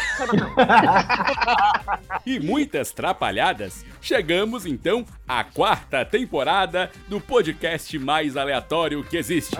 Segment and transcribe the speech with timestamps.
[2.24, 9.56] E muitas trapalhadas, chegamos então à quarta temporada do podcast mais aleatório que existe.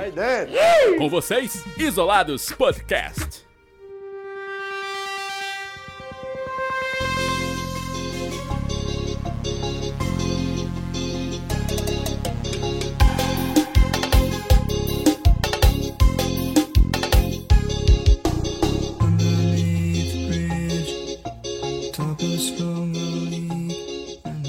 [0.98, 3.51] Com vocês, Isolados Podcast.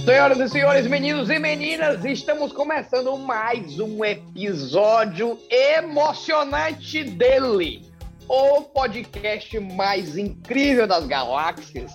[0.03, 7.85] Senhoras e senhores, meninos e meninas, estamos começando mais um episódio emocionante dele.
[8.27, 11.93] O podcast mais incrível das galáxias.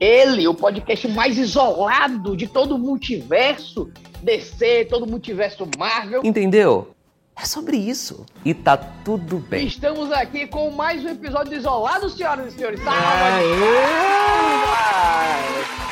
[0.00, 3.88] Ele, o podcast mais isolado de todo o multiverso
[4.20, 6.22] DC, todo o multiverso Marvel.
[6.24, 6.92] Entendeu?
[7.36, 8.26] É sobre isso.
[8.44, 9.64] E tá tudo bem.
[9.64, 12.80] Estamos aqui com mais um episódio isolado, senhoras e senhores.
[12.84, 13.44] Aê!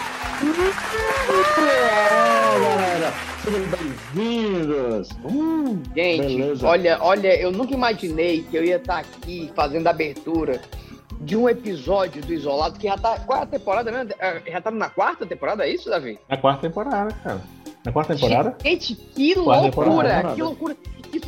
[0.09, 0.12] É,
[2.61, 3.13] galera,
[3.45, 5.09] sejam bem-vindos.
[5.25, 6.67] Uh, Gente, Beleza.
[6.67, 10.61] olha, olha, eu nunca imaginei que eu ia estar aqui fazendo a abertura
[11.21, 13.21] de um episódio do Isolado que já tá.
[13.21, 14.13] Qual é a temporada mesmo?
[14.19, 16.19] É, Já tá na quarta temporada, é isso, Davi?
[16.29, 17.41] Na quarta temporada, cara.
[17.85, 18.57] Na quarta temporada?
[18.65, 19.87] Gente, que Quarta loucura!
[19.89, 20.35] temporada.
[20.35, 20.77] Que loucura!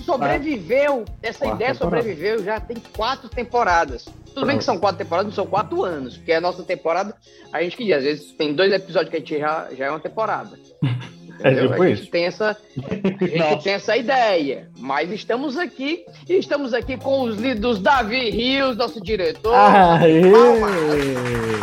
[0.04, 2.02] Sobreviveu, essa Quarta ideia temporada.
[2.02, 4.04] sobreviveu, já tem quatro temporadas.
[4.34, 7.14] Tudo bem que são quatro temporadas, não são quatro anos, porque a nossa temporada,
[7.52, 9.90] a gente que diz, às vezes tem dois episódios que a gente já, já é
[9.90, 10.58] uma temporada.
[11.40, 12.10] É tipo a gente isso.
[12.10, 13.62] tem essa, a gente Nossa.
[13.64, 19.00] tem essa ideia, mas estamos aqui e estamos aqui com os líderes Davi Rios, nosso
[19.02, 19.52] diretor.
[19.52, 20.22] Aê!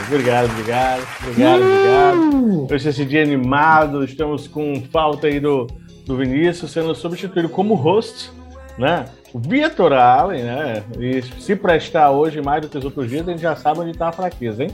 [0.08, 2.68] Obrigado, obrigado, obrigado, obrigado.
[2.74, 5.68] Hoje esse dia animado, estamos com falta aí do,
[6.06, 8.32] do Vinícius sendo substituído como host,
[8.78, 9.06] né?
[9.34, 10.84] O Vitor Allen, né?
[11.00, 13.98] E se prestar hoje mais do que os outros dias, a gente já sabe onde
[13.98, 14.72] tá a fraqueza, hein?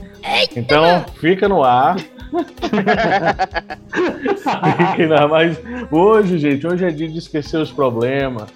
[0.55, 1.97] Então, fica no ar.
[4.77, 5.57] Fique na mais.
[5.91, 8.49] Hoje, gente, hoje é dia de esquecer os problemas.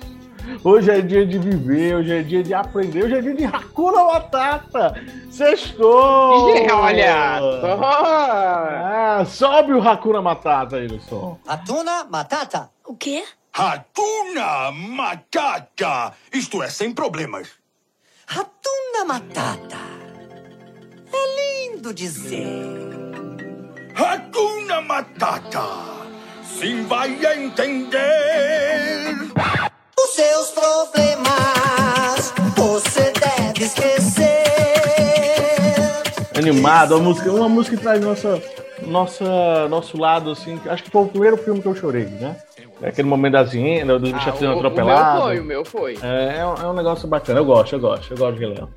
[0.64, 4.04] Hoje é dia de viver, hoje é dia de aprender, hoje é dia de Hakuna
[4.04, 4.94] Matata!
[5.30, 6.54] Sextou!
[6.74, 7.82] Olha só!
[7.84, 11.40] Ah, sobe o Hakuna Matata aí no som.
[11.48, 12.70] Hatuna Matata.
[12.86, 13.24] O quê?
[13.54, 16.14] Hatuna Matata!
[16.34, 17.50] Isto é, sem problemas.
[18.28, 19.78] Hatuna Matata.
[21.12, 22.92] É lindo dizer.
[23.96, 25.92] Hakuna Matata!
[26.44, 28.02] Sim, vai entender!
[30.14, 34.44] Seus problemas você deve esquecer.
[36.38, 38.42] Animado, uma música, uma música que traz nossa,
[38.82, 40.60] nossa, nosso lado, assim.
[40.68, 42.36] Acho que foi o primeiro filme que eu chorei, né?
[42.82, 45.24] É aquele momento das hienas, dos bichos Ah, sendo o, o meu atropelados.
[45.24, 45.98] foi, o meu foi.
[46.02, 48.70] É, é um, é um negócio bacana, eu gosto, eu gosto, eu gosto de Leão.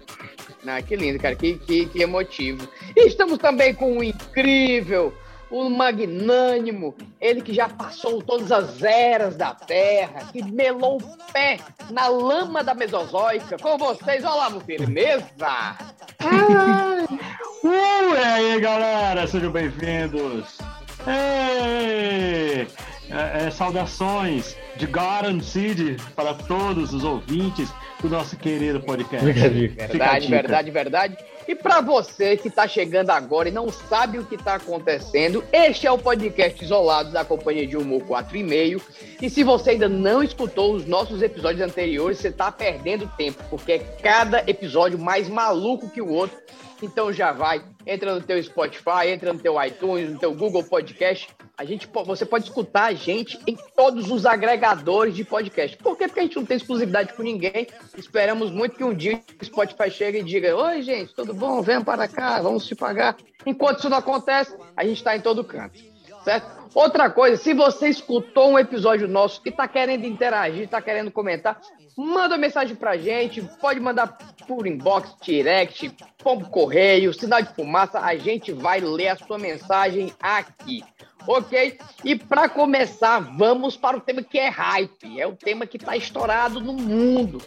[0.66, 2.68] Ah, que lindo, cara, que, que, que emotivo.
[2.96, 5.12] E estamos também com o incrível,
[5.54, 11.60] o magnânimo, ele que já passou todas as eras da Terra, que melou o pé
[11.90, 13.56] na lama da Mesozoica.
[13.58, 15.76] Com vocês, Olavo Firmeza.
[16.20, 20.58] Uh, e aí, galera, sejam bem-vindos.
[21.06, 22.66] É,
[23.10, 29.24] é, saudações de Garden City para todos os ouvintes do nosso querido podcast.
[29.24, 30.36] Fica Verdade, dica.
[30.36, 31.16] verdade, verdade.
[31.46, 35.86] E para você que está chegando agora e não sabe o que está acontecendo, este
[35.86, 38.80] é o podcast Isolados da Companhia de Humor 4,5.
[39.20, 43.72] E se você ainda não escutou os nossos episódios anteriores, você está perdendo tempo, porque
[43.72, 46.36] é cada episódio mais maluco que o outro.
[46.82, 51.28] Então já vai, entra no teu Spotify, entra no teu iTunes, no teu Google Podcast.
[51.56, 55.76] A gente, você pode escutar a gente em todos os agregadores de podcast.
[55.76, 56.06] Por quê?
[56.06, 57.66] Porque a gente não tem exclusividade com ninguém.
[57.96, 61.62] Esperamos muito que um dia o Spotify chegue e diga: Oi, gente, tudo bom?
[61.62, 63.16] Venham para cá, vamos te pagar.
[63.46, 65.93] Enquanto isso não acontece, a gente está em todo canto.
[66.24, 66.64] Certo?
[66.74, 71.60] Outra coisa, se você escutou um episódio nosso e tá querendo interagir, tá querendo comentar,
[71.96, 74.18] manda uma mensagem pra gente, pode mandar
[74.48, 80.12] por inbox, direct, pombo correio, sinal de fumaça, a gente vai ler a sua mensagem
[80.20, 80.82] aqui.
[81.26, 81.78] Ok?
[82.02, 85.20] E para começar, vamos para o tema que é hype.
[85.20, 87.40] É o tema que está estourado no mundo.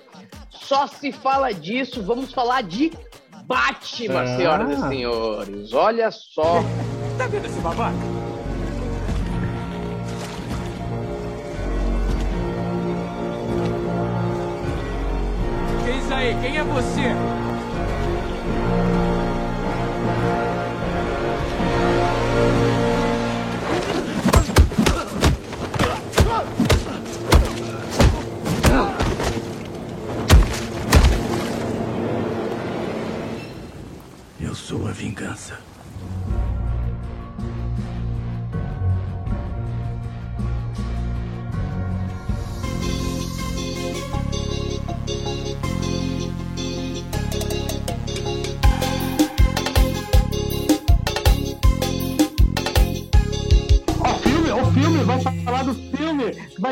[0.50, 2.92] Só se fala disso, vamos falar de
[3.44, 4.38] Batman, Ah.
[4.38, 5.74] senhoras e senhores.
[5.74, 6.64] Olha só.
[7.18, 8.37] Tá vendo esse babaca?
[16.08, 16.38] Isso aí?
[16.42, 17.02] Quem é você?
[34.40, 35.60] Eu sou a vingança.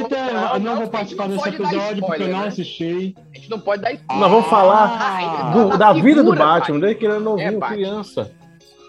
[0.02, 0.34] Vai ter.
[0.34, 2.48] Não, eu não não, vou participar desse episódio porque eu spoiler, não né?
[2.48, 3.16] assisti.
[3.34, 4.22] A gente não pode dar spoiler.
[4.22, 7.64] Nós vamos falar Ah, do- da da vida do Batman, desde que ele era novinho,
[7.64, 8.32] É, criança.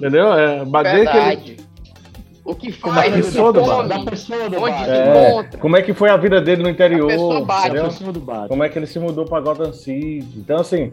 [0.00, 0.32] Entendeu?
[0.34, 1.56] É, que ele, Verdade.
[2.44, 3.22] O que faz, é que
[3.52, 4.84] do come, Da pessoa do onde Batman.
[4.86, 5.58] se é, encontra.
[5.60, 8.48] como é que foi a vida dele no interior, pessoa pessoa.
[8.48, 10.28] Como é que ele se mudou pra Gotham City.
[10.36, 10.92] Então, assim,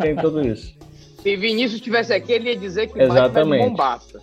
[0.00, 0.74] tem tudo isso.
[1.22, 3.62] Se Vinícius estivesse aqui, ele ia dizer que o Batman é Exatamente.
[3.64, 4.22] de Mombasa.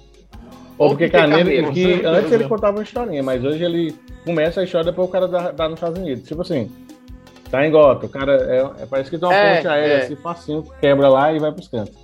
[0.77, 4.91] Ou porque Carneiro, que antes ele contava uma historinha, mas hoje ele começa a história
[4.91, 6.27] depois o cara dá, dá nos Estados Unidos.
[6.27, 6.71] Tipo assim,
[7.49, 10.01] tá em Gotham, o cara é, é- parece que tem uma É, ponte aérea é.
[10.03, 11.95] assim, facinho, quebra lá e vai pros cantos.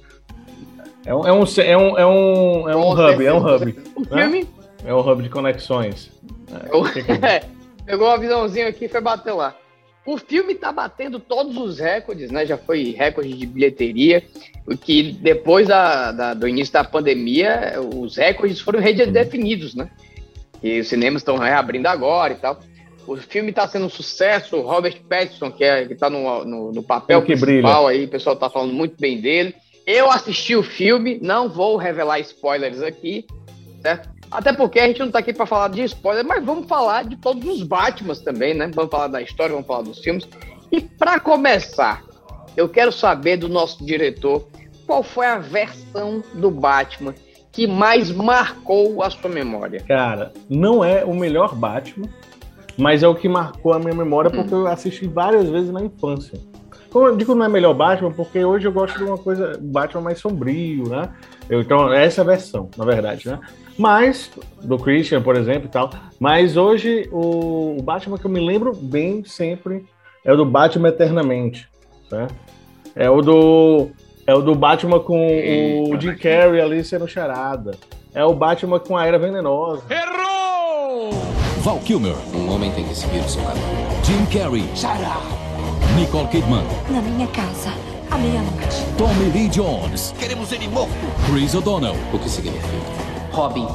[1.06, 3.76] É um, é um, é um, é um, é um hub, é um hub.
[3.96, 4.22] O né?
[4.24, 4.48] filme
[4.86, 6.12] É um hub de conexões.
[6.94, 7.16] Que é?
[7.38, 7.44] É,
[7.86, 9.54] pegou uma visãozinha aqui e foi bater lá.
[10.06, 12.46] O filme tá batendo todos os recordes, né?
[12.46, 14.22] Já foi recorde de bilheteria,
[14.68, 19.90] o que depois da, da- do início da pandemia, os recordes foram redefinidos, né?
[20.62, 22.60] E os cinemas estão reabrindo agora e tal.
[23.08, 26.72] O filme tá sendo um sucesso, o Robert Pattinson, que, é, que tá no, no,
[26.72, 29.54] no papel que principal aí, o pessoal tá falando muito bem dele.
[29.86, 33.26] Eu assisti o filme, não vou revelar spoilers aqui,
[33.82, 34.10] certo?
[34.34, 37.16] Até porque a gente não tá aqui para falar de spoiler, mas vamos falar de
[37.16, 38.70] todos os Batmans também, né?
[38.74, 40.28] Vamos falar da história, vamos falar dos filmes.
[40.72, 42.02] E para começar,
[42.58, 44.48] eu quero saber do nosso diretor
[44.88, 47.14] qual foi a versão do Batman
[47.52, 49.80] que mais marcou a sua memória.
[49.88, 52.10] Cara, não é o melhor Batman,
[52.76, 54.36] mas é o que marcou a minha memória Hum.
[54.42, 56.40] porque eu assisti várias vezes na infância.
[56.94, 60.02] Como eu digo não é melhor Batman, porque hoje eu gosto de uma coisa, Batman
[60.02, 61.10] mais sombrio, né?
[61.50, 63.40] Eu, então, essa é a versão, na verdade, né?
[63.76, 64.30] Mas,
[64.62, 65.90] do Christian, por exemplo, e tal.
[66.20, 69.84] Mas hoje, o, o Batman que eu me lembro bem sempre
[70.24, 71.68] é o do Batman Eternamente,
[72.08, 72.36] certo?
[72.96, 73.90] É o do,
[74.28, 77.72] é o do Batman com o Jim Carrey ali sendo charada.
[78.14, 79.82] É o Batman com a Era Venenosa.
[81.62, 82.14] Val Kilmer.
[82.36, 83.66] Um homem tem que seguir o seu caminho.
[84.04, 85.43] Jim Carrey.
[85.96, 86.66] Nicole Kidman.
[86.90, 87.72] Na minha casa,
[88.10, 88.84] à meia-noite.
[88.98, 90.14] Tommy Lee Jones.
[90.18, 90.92] Queremos ele morto.
[91.28, 91.96] Chris O'Donnell.
[92.12, 92.68] O que significa?
[93.32, 93.68] Robin.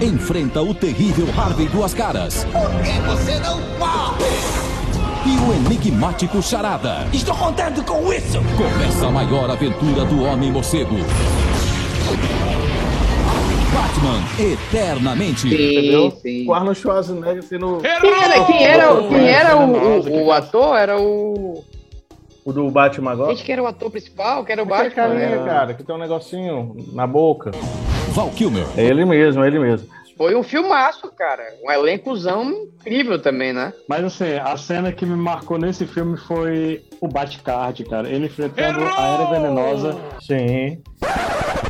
[0.00, 2.44] Enfrenta o terrível Harvey Duas Caras.
[2.44, 4.24] Por que você não morre?
[5.26, 7.06] E o enigmático Charada.
[7.12, 8.38] Estou contando com isso.
[8.56, 10.96] Começa a maior aventura do Homem Morcego.
[13.76, 15.46] Batman Eternamente.
[15.48, 16.10] Entendeu?
[16.22, 16.44] sim.
[16.46, 20.76] Com Arnold Schwarzenegger sendo Quem era, quem era, quem era o, o- o ator?
[20.76, 21.62] Era o.
[22.44, 23.30] o do Batman agora.
[23.34, 25.08] Gente, que era o ator principal, que era o Aquele Batman.
[25.08, 27.50] carinha, Era- cara, que tem um negocinho na boca.
[28.08, 28.64] Val Kilmer.
[28.78, 29.86] É ele mesmo, é ele mesmo.
[30.16, 31.54] Foi um filmaço, cara.
[31.62, 33.72] Um elencozão incrível também, né?
[33.86, 38.08] Mas assim, a cena que me marcou nesse filme foi o Batcard, cara.
[38.08, 39.94] Ele enfrentando a Era Venenosa.
[40.20, 40.82] Sim.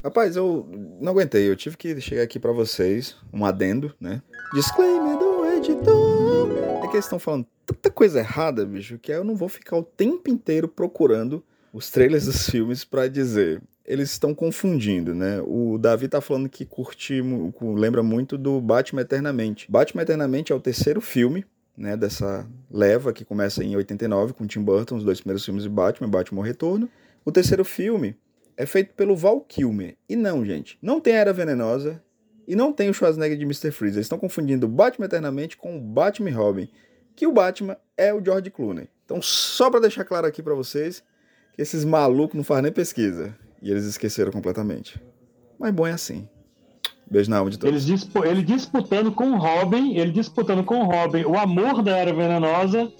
[0.05, 0.69] Rapaz, eu
[1.01, 1.49] não aguentei.
[1.51, 4.23] Eu tive que chegar aqui pra vocês, um adendo, né?
[4.55, 6.53] Disclaimer do editor.
[6.85, 9.83] É que eles estão falando tanta coisa errada, bicho, que eu não vou ficar o
[9.83, 13.61] tempo inteiro procurando os trailers dos filmes pra dizer.
[13.87, 15.41] Eles estão confundindo, né?
[15.47, 19.71] O Davi tá falando que curte, mu- lembra muito do Batman Eternamente.
[19.71, 21.45] Batman Eternamente é o terceiro filme,
[21.77, 25.69] né, dessa leva que começa em 89 com Tim Burton, os dois primeiros filmes de
[25.69, 26.89] Batman, Batman Retorno.
[27.25, 28.17] O terceiro filme
[28.57, 29.97] é feito pelo Val Kilmer.
[30.09, 32.03] E não, gente, não tem a Era Venenosa
[32.49, 33.71] e não tem o Schwarzenegger de Mr.
[33.71, 33.97] Freeze.
[33.99, 36.69] Eles estão confundindo Batman Eternamente com o Batman Robin,
[37.15, 38.89] que o Batman é o George Clooney.
[39.05, 41.05] Então, só pra deixar claro aqui pra vocês
[41.55, 43.37] que esses malucos não fazem nem pesquisa.
[43.63, 45.01] E eles esqueceram completamente.
[45.59, 46.29] Mas bom é assim.
[47.11, 47.73] Beijo na alma de todos.
[47.73, 51.97] Eles dispu- ele disputando com o Robin, ele disputando com o Robin o amor da
[51.97, 52.91] Era Venenosa.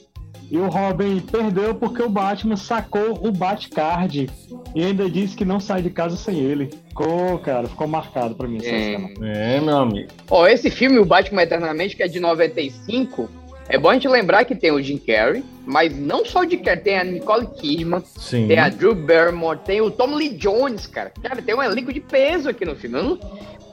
[0.49, 4.31] E o Robin perdeu porque o Batman sacou o Batcard
[4.77, 6.71] e ainda disse que não sai de casa sem ele.
[6.89, 8.97] Ficou, cara, ficou marcado pra mim essa É.
[8.97, 9.09] cena.
[9.27, 10.09] É, meu amigo.
[10.31, 13.29] Ó, esse filme, O Batman Eternamente, que é de 95,
[13.69, 16.59] é bom a gente lembrar que tem o Jim Carrey, mas não só o Jim
[16.59, 18.47] Carrey, tem a Nicole Kidman, Sim.
[18.47, 21.13] tem a Drew Barrymore, tem o Tom Lee Jones, cara.
[21.23, 22.97] Cara, tem um elenco de peso aqui no filme.
[22.99, 23.19] Eu não,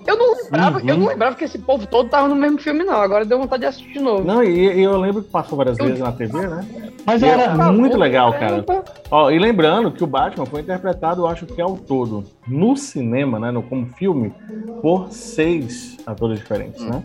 [0.08, 0.90] eu não lembrava, Uhum.
[0.90, 2.96] eu não lembrava que esse povo todo tava no mesmo filme, não.
[2.96, 4.24] Agora deu vontade de assistir de novo.
[4.26, 6.66] Não, e, e eu lembro que passou várias vezes na TV, né?
[7.06, 8.66] Mas E era muito legal, cara.
[9.10, 13.40] Ó, e lembrando que o Batman foi interpretado, eu acho que ao todo, no cinema,
[13.40, 14.34] né, no, como filme,
[14.82, 17.02] por seis atores diferentes, né?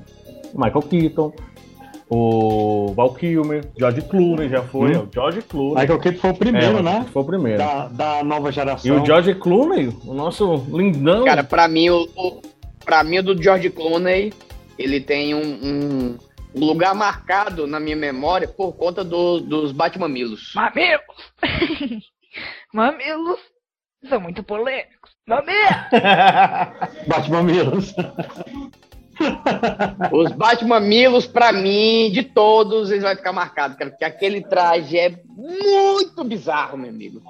[0.53, 1.33] O Michael Keaton,
[2.11, 5.03] o Val Kilmer, George Clooney já foi, Hum.
[5.03, 5.81] o George Clooney.
[5.83, 7.07] Michael Keaton foi o primeiro, É, né?
[7.13, 7.59] Foi o primeiro.
[7.59, 9.03] Da, da nova E geração.
[9.03, 11.25] o George Clooney, o nosso lindão.
[11.25, 12.41] Cara, pra mim, o, o,
[12.85, 14.33] pra mim, o do George Clooney,
[14.79, 16.19] ele tem um, um-
[16.55, 20.53] um lugar marcado na minha memória por conta do- dos Batmamilos.
[20.55, 21.33] Mamilos!
[22.73, 23.39] Mamilos
[24.09, 25.11] são muito polêmicos.
[25.27, 25.89] Mamilos!
[27.07, 27.95] Batmamilos.
[30.13, 35.15] Os Batmamilos, pra mim, de todos, eles vão ficar marcados, cara, porque aquele traje é
[35.37, 37.21] muito bizarro, meu amigo.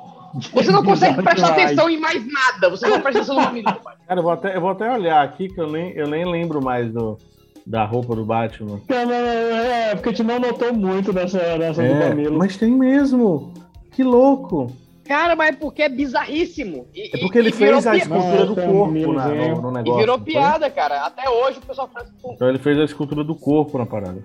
[0.52, 3.92] Você não consegue prestar atenção em mais nada, você não presta atenção no do Batman.
[4.06, 6.62] Cara, eu vou, até, eu vou até olhar aqui que eu nem, eu nem lembro
[6.62, 7.18] mais do,
[7.66, 8.80] da roupa do Batman.
[8.86, 12.38] Cara, É, porque a gente não notou muito dessa, dessa do É, Camilo.
[12.38, 13.52] mas tem mesmo.
[13.92, 14.70] Que louco.
[15.08, 16.86] Cara, mas é porque é bizarríssimo.
[16.94, 19.70] E, É porque ele e virou fez a escultura do Não, corpo na- no, no
[19.70, 20.00] E negócio.
[20.00, 20.32] virou não foi?
[20.34, 21.06] piada, cara.
[21.06, 22.08] Até hoje o pessoal faz.
[22.24, 24.22] Então ele fez a escultura do corpo na parada.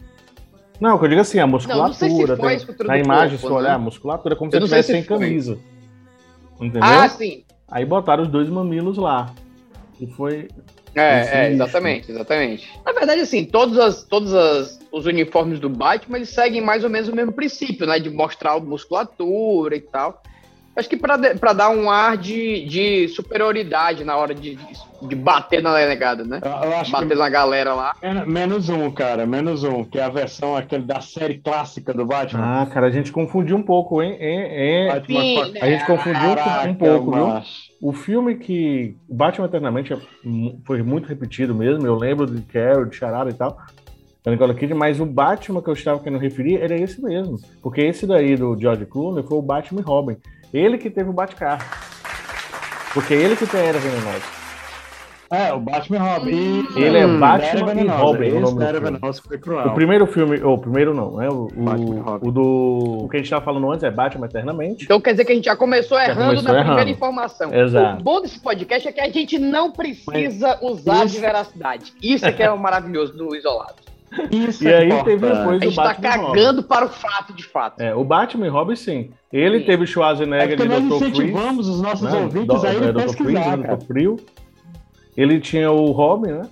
[0.82, 1.88] Não, que eu digo assim, a musculatura.
[1.88, 3.76] não sei se foi a na imagem, corpo, se olhar, né?
[3.76, 5.18] a musculatura é como Eu se ele não estivesse se sem foi.
[5.20, 5.58] camisa.
[6.60, 6.82] Entendeu?
[6.84, 7.46] Ah, sim.
[7.72, 9.34] Aí botaram os dois mamilos lá.
[10.02, 10.50] E foi.
[10.96, 12.70] É, é, exatamente, exatamente.
[12.86, 16.90] Na verdade, assim, todos, as, todos as, os uniformes do Batman, eles seguem mais ou
[16.90, 17.98] menos o mesmo princípio, né?
[18.00, 20.22] De mostrar a musculatura e tal.
[20.76, 24.58] Acho que pra dar um ar de, de superioridade na hora de,
[25.02, 26.40] de bater na negada, né?
[26.44, 27.96] Eu acho bater que- na galera lá.
[28.02, 32.06] Men- Menos um, cara, menos um, que é a versão aquele da série clássica do
[32.06, 32.62] Batman.
[32.62, 34.18] Ah, cara, a gente confundiu um pouco, hein?
[34.20, 34.88] hein, hein?
[34.92, 35.60] Batman Sim, né?
[35.62, 37.28] A gente confundiu um- Caraca, um pouco, viu?
[37.28, 37.64] macho.
[37.82, 38.96] O filme que.
[39.08, 39.98] O Batman Eternamente é
[40.66, 41.86] foi muito repetido mesmo.
[41.86, 43.58] Eu lembro de Carol, de Charada e tal.
[44.24, 47.38] Da Nicole Kidman, mas o Batman que eu estava querendo referir era esse mesmo.
[47.62, 50.16] Porque esse daí do George Clooney foi o Batman e Robin.
[50.54, 51.60] Ele que teve o Batcar.
[52.94, 54.44] Porque ele que tem a Era Venenosa.
[55.32, 56.64] É, o Batman Robin.
[56.76, 57.88] E- Ele é Hum, Batman e.
[57.88, 58.80] Robin, o Esse nome Era.
[58.80, 59.66] Venenosa foi cruel.
[59.68, 61.28] O primeiro filme, ou o primeiro não, né?
[61.28, 63.06] O, o, o do.
[63.06, 64.84] O que a gente estava falando antes é Batman Eternamente.
[64.86, 66.66] Então quer dizer que a gente já começou Já errando começou na errando.
[66.68, 67.52] primeira informação.
[67.52, 68.00] Exato.
[68.02, 71.94] O bom desse podcast é que a gente não precisa usar Isso- de veracidade.
[72.04, 73.74] Isso é que é o maravilhoso do Isolado.
[74.32, 75.06] Isso E é aí importante.
[75.06, 76.28] teve depois A o gente tá Batman e Robin.
[76.34, 77.82] cagando para o fato de fato.
[77.82, 79.12] É, o Batman e Robin, sim.
[79.32, 79.66] Ele Sim.
[79.66, 80.98] teve É Schwarzenegger porque de nós Dr.
[80.98, 81.12] Freeze.
[81.24, 82.20] incentivamos os nossos né?
[82.22, 83.02] ouvintes Do- a é, irem Dr.
[83.02, 83.76] pesquisar, Freeze, cara.
[83.78, 83.86] Dr.
[83.86, 84.16] Frio.
[85.16, 86.50] Ele tinha o Robin, né?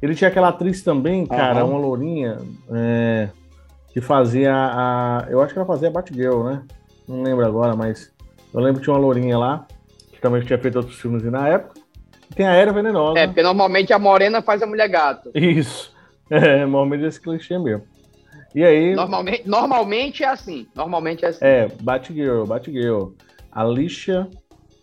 [0.00, 1.70] Ele tinha aquela atriz também, cara, Aham.
[1.70, 2.38] uma lourinha,
[2.72, 3.28] é,
[3.92, 5.26] que fazia a.
[5.28, 6.62] Eu acho que ela fazia a Batgirl, né?
[7.06, 8.12] Não lembro agora, mas
[8.54, 9.66] eu lembro que tinha uma lourinha lá,
[10.12, 11.80] que também tinha feito outros filmes na época.
[12.34, 13.18] Tem a Era Venenosa.
[13.18, 15.30] É, porque normalmente a morena faz a mulher gato.
[15.34, 15.92] Isso.
[16.30, 17.84] É, normalmente esse clichê mesmo.
[18.54, 20.66] E aí, Normalmente, normalmente é assim.
[20.74, 21.44] Normalmente é assim.
[21.44, 23.10] é, Batgirl, Batgirl.
[23.52, 24.28] Alicia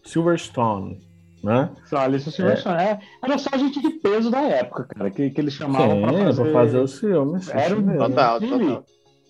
[0.04, 1.02] Silverstone,
[1.44, 1.70] né?
[1.86, 2.78] Só Alice Silverstone.
[2.82, 3.00] É.
[3.24, 6.44] Era só gente de peso da época, cara, que, que eles chamavam Sim, pra fazer.
[6.44, 7.50] pra fazer os filmes.
[7.50, 7.98] Era um.
[7.98, 8.86] Total, total.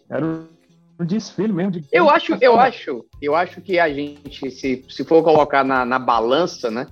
[0.10, 1.72] Era um desfile mesmo.
[1.72, 5.86] De Eu acho, eu acho, eu acho que a gente, se, se for colocar na,
[5.86, 6.88] na balança, né?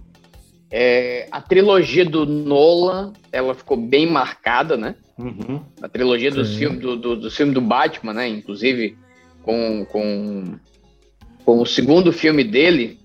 [0.76, 4.96] É, a trilogia do Nolan, ela ficou bem marcada, né?
[5.20, 5.62] Uhum.
[5.80, 6.58] A trilogia dos Sim.
[6.58, 8.28] filmes do, do, do filme do Batman, né?
[8.28, 8.98] Inclusive
[9.44, 10.56] com, com,
[11.46, 12.98] com o segundo filme dele,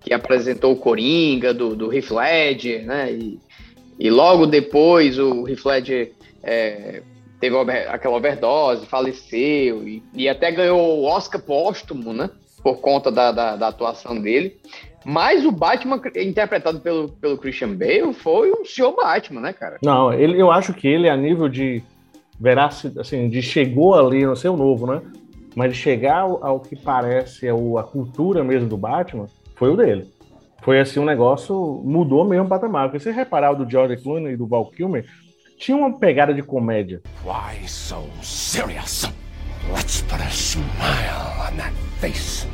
[0.00, 3.12] que apresentou o Coringa, do, do Heath Ledger, né?
[3.12, 3.40] E,
[3.98, 6.12] e logo depois o Heath Ledger
[6.44, 7.02] é,
[7.40, 7.56] teve
[7.88, 12.30] aquela overdose, faleceu e, e até ganhou o Oscar póstumo, né?
[12.62, 14.60] Por conta da, da, da atuação dele.
[15.04, 19.78] Mas o Batman interpretado pelo, pelo Christian Bale foi o senhor Batman, né, cara?
[19.82, 21.82] Não, ele, eu acho que ele, a nível de
[22.38, 25.00] veracidade, assim, de chegou ali, não sei o novo, né?
[25.54, 29.26] Mas de chegar ao, ao que parece é o- a cultura mesmo do Batman,
[29.56, 30.08] foi o dele.
[30.62, 31.54] Foi assim um negócio,
[31.84, 32.88] mudou mesmo o patamar.
[32.88, 35.06] Porque se você reparar o do George Clooney e do Val Kilmer,
[35.58, 37.00] tinha uma pegada de comédia.
[37.24, 39.10] Why so serious?
[39.72, 42.46] Let's put a smile on that face.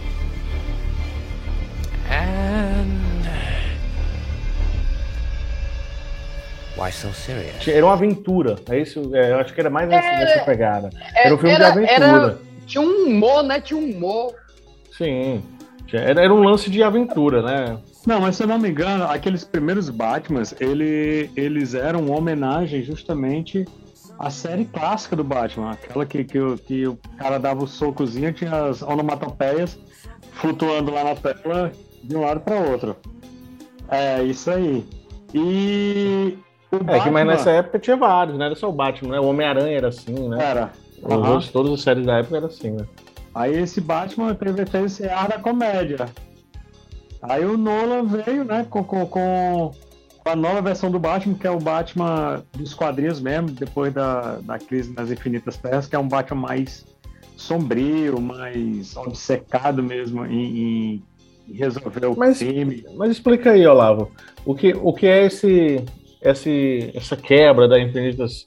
[7.71, 8.57] Era uma aventura.
[8.69, 10.91] É isso, é, eu acho que era mais nessa, Era- nessa pegada.
[11.15, 12.05] Era um filme era- de aventura.
[12.07, 13.61] era- Tinha um humor, né?
[13.61, 14.35] Tinha um humor.
[14.97, 15.43] Sim.
[15.93, 17.79] Era, era um lance de aventura, né?
[18.07, 22.83] Não, mas se eu não me engano, aqueles primeiros Batmans, ele, eles eram uma homenagem
[22.83, 23.65] justamente
[24.19, 25.73] à série clássica do Batman.
[25.73, 29.79] Aquela que, que, o- que o cara dava o socozinho, tinha as onomatopeias
[30.33, 31.73] flutuando lá na tela
[32.07, 32.97] de um lado para outro.
[33.89, 34.85] É, isso aí.
[35.35, 36.39] E
[36.73, 37.11] o É, que, Batman...
[37.13, 39.21] mas nessa época tinha vários, não era só o Batman, né?
[39.21, 40.39] O Homem-Aranha era assim, né?
[40.45, 40.73] Era.
[41.03, 41.31] Os Aham.
[41.33, 42.87] outros, todas as séries da época eram assim, né?
[43.35, 46.07] Aí esse Batman teve, esse ar da comédia.
[47.23, 49.73] Aí o Nolan veio, né, com, com, com
[50.25, 54.59] a nova versão do Batman, que é o Batman dos quadrinhos mesmo, depois da, da
[54.59, 56.87] crise nas Infinitas Terras, que é um Batman mais
[57.37, 60.59] sombrio, mais obcecado mesmo em-
[60.95, 61.03] em
[61.53, 62.85] resolver o Mas- crime.
[62.97, 64.11] Mas explica aí, Olavo,
[64.45, 65.85] o que, o que é esse,
[66.23, 68.47] esse, essa quebra da infinitas,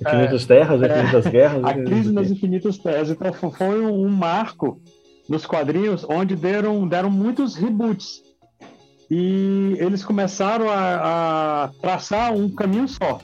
[0.00, 1.64] infinitas terras, infinitas guerras?
[1.64, 3.10] A crise nas Infinitas Terras.
[3.10, 4.80] Então fo- foi um, um marco
[5.28, 8.22] nos quadrinhos onde deram, deram muitos reboots.
[9.10, 13.20] E eles começaram a, a traçar um caminho só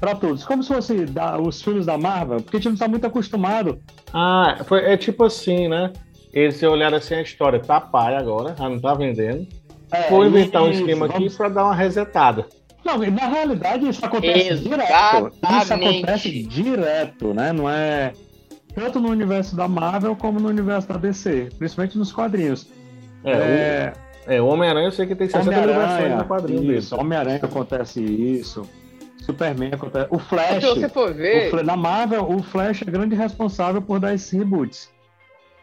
[0.00, 0.44] para todos.
[0.44, 3.78] Como se fosse da- os filmes da Marvel, porque a gente não está muito acostumado.
[4.12, 5.92] Ah, foi, é tipo assim, né?
[6.36, 9.46] Eles olharam assim a história, tá pai agora, já não tá vendendo.
[9.90, 12.46] É, Vou inventar um esquema aqui vamos- pra dar uma resetada.
[12.84, 14.82] Não, e na realidade isso acontece direto.
[14.82, 15.96] Isso Exatamente.
[15.98, 17.52] acontece direto, né?
[17.52, 18.12] Não é
[18.74, 22.66] tanto no universo da Marvel como no universo da DC, principalmente nos quadrinhos.
[23.24, 23.92] É, É,
[24.28, 27.40] o, é, o Homem-Aranha eu sei que tem 60 mil versões no quadrinho isso, Homem-Aranha
[27.42, 28.62] acontece isso.
[29.24, 30.06] Superman acontece.
[30.10, 30.62] O Flash.
[30.62, 34.14] Se você for ver- o Fla- na Marvel, o Flash é grande responsável por dar
[34.14, 34.94] esses reboots.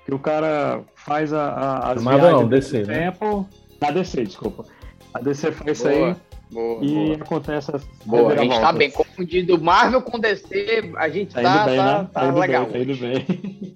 [0.05, 3.11] Que o cara faz a, a, as Marvel não, viagens DC, do né?
[3.11, 3.49] tempo.
[3.81, 4.65] Na DC, desculpa.
[5.13, 6.15] A DC faz isso aí
[6.51, 7.15] boa, e boa.
[7.15, 9.61] acontece as Boa, a gente tá bem confundido.
[9.61, 12.09] Marvel com DC, a gente Tá tá, indo bem, tá, né?
[12.13, 12.65] tá Tá indo legal.
[12.65, 13.73] bem, tá indo bem.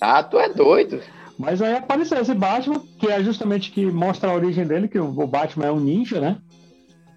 [0.00, 1.00] Ah, tu é doido.
[1.38, 5.06] Mas aí apareceu esse Batman, que é justamente que mostra a origem dele, que o
[5.08, 6.38] o Batman é um ninja, né?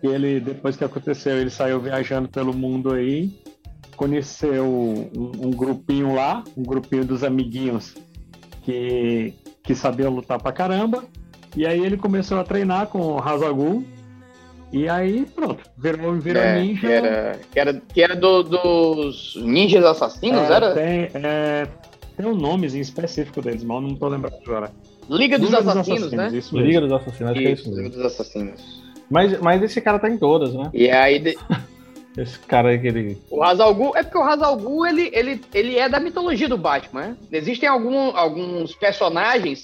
[0.03, 3.31] E ele, depois que aconteceu, ele saiu viajando pelo mundo aí,
[3.95, 7.95] conheceu um, um grupinho lá, um grupinho dos amiguinhos
[8.71, 11.03] que, que sabiam lutar pra caramba.
[11.55, 13.83] E aí ele começou a treinar com o Hazagul.
[14.71, 16.79] E aí, pronto, virou, virou É, ninja.
[16.79, 20.73] que era, que era, que era do- dos ninjas assassinos, É, era?
[20.73, 21.67] Tem, é,
[22.15, 24.71] tem um nomezinho específico deles, mas eu não tô lembrando agora.
[25.09, 26.27] Liga dos Assassinos, né?
[26.33, 26.59] Isso mesmo.
[26.69, 27.95] Liga dos Assassinos, acho que é Isso, isso Liga mesmo.
[27.97, 28.81] dos Assassinos.
[29.09, 30.69] Mas, mas esse cara tá em todas, né?
[30.73, 31.37] E aí, de-
[32.17, 33.17] Esse cara aí que ele.
[33.29, 36.57] o Hazal Ghul, é porque o Hazal Ghul, ele, ele, ele é da mitologia do
[36.57, 37.17] Batman, né?
[37.31, 39.63] Existem algum, alguns personagens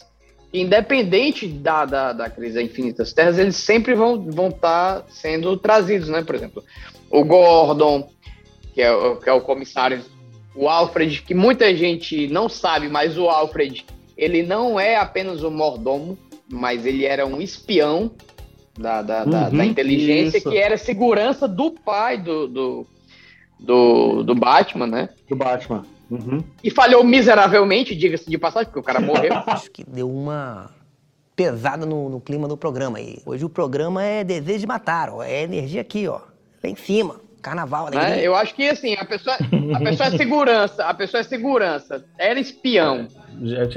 [0.51, 5.03] que, independente da, da, da crise das infinitas terras, eles sempre vão estar vão tá
[5.09, 6.23] sendo trazidos, né?
[6.23, 6.63] Por exemplo,
[7.09, 8.09] o Gordon,
[8.73, 10.01] que é, o- que é o comissário,
[10.55, 13.85] o Alfred, que muita gente não sabe, mas o Alfred,
[14.17, 16.17] ele não é apenas um mordomo,
[16.49, 18.09] mas ele era um espião
[18.77, 20.49] da, da, da- Uhum, da inteligência, isso.
[20.49, 22.87] que era segurança do pai do, do,
[23.59, 25.09] do, do Batman, né?
[25.29, 25.83] Do Batman.
[26.09, 26.43] Uhum.
[26.63, 29.33] E falhou miseravelmente, diga-se de passagem, porque o cara morreu.
[29.47, 30.69] Acho que deu uma
[31.35, 33.19] pesada no, no clima do programa aí.
[33.25, 35.21] Hoje o programa é desejo de matar, ó.
[35.21, 36.19] É energia aqui, ó.
[36.63, 37.19] Lá em cima.
[37.41, 38.19] Carnaval, né?
[38.21, 39.37] Eu acho que assim, a pessoa,
[39.75, 43.07] a pessoa é segurança, a pessoa é segurança, era espião.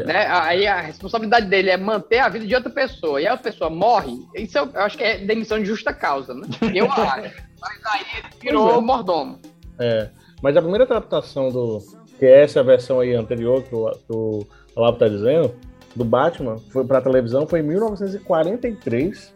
[0.05, 0.27] Né?
[0.27, 3.21] Aí a responsabilidade dele é manter a vida de outra pessoa.
[3.21, 6.47] E a pessoa morre, isso eu, eu acho que é demissão de justa causa, né?
[6.75, 7.35] Eu acho.
[7.61, 8.81] Mas aí ele virou é.
[8.81, 9.39] mordomo.
[9.79, 10.09] É.
[10.43, 11.79] Mas a primeira adaptação do.
[12.19, 14.47] Que é essa versão aí anterior que o, que o
[14.77, 15.55] Olavo tá dizendo,
[15.95, 19.35] do Batman, foi pra televisão, foi em 1943,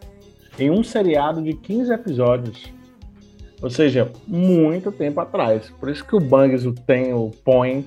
[0.58, 2.72] em um seriado de 15 episódios.
[3.62, 5.70] Ou seja, muito tempo atrás.
[5.80, 7.86] Por isso que o Bangs, o Tem, o Põe,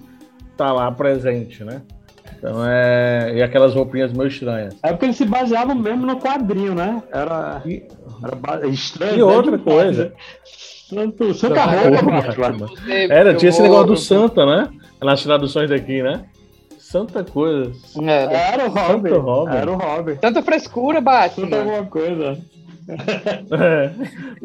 [0.56, 1.84] tá lá presente, né?
[2.38, 3.34] Então é.
[3.36, 4.76] E aquelas roupinhas meio estranhas.
[4.84, 7.02] É porque eles se baseavam mesmo no quadrinho, né?
[7.12, 7.62] Era,
[8.24, 9.14] era ba- estranho.
[9.16, 9.24] E né?
[9.24, 10.06] outra coisa.
[10.06, 10.12] né?
[10.90, 12.68] Santo, Santa roupa, Batman.
[13.10, 14.70] Era, tinha esse negócio do Santa, né?
[15.02, 16.26] Nas traduções daqui, né?
[16.78, 17.72] Santa coisa.
[18.02, 18.32] Era.
[18.32, 19.10] Era o Robin.
[19.10, 19.56] Santo Robin.
[19.56, 20.16] Era o Robin.
[20.16, 21.58] Tanta frescura, Santa Batman.
[21.58, 22.38] alguma coisa.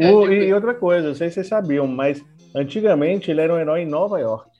[0.03, 0.11] É.
[0.13, 2.21] O- e outra coisa, não sei se vocês sabiam, mas
[2.57, 4.51] antigamente ele era um herói em Nova York.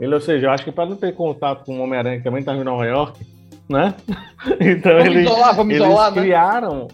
[0.00, 2.40] Ele, ou seja, eu acho que para não ter contato com o Homem-Aranha que também
[2.40, 3.20] estava em Nova York,
[3.68, 3.94] né?
[4.60, 6.22] Então Vamos ele- isolar, vamos eles isolar, né?
[6.22, 6.88] criaram.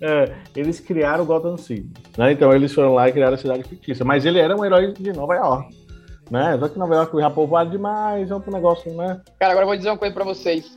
[0.00, 1.88] é, eles criaram Gotham City.
[2.18, 2.32] Né?
[2.32, 4.04] Então eles foram lá e criaram a cidade fictícia.
[4.04, 5.74] Mas ele era um herói de Nova York.
[6.30, 6.56] Né?
[6.58, 9.20] Só que Nova York já povoado demais, é um negócio, né?
[9.38, 10.74] Cara, agora eu vou dizer uma coisa pra vocês.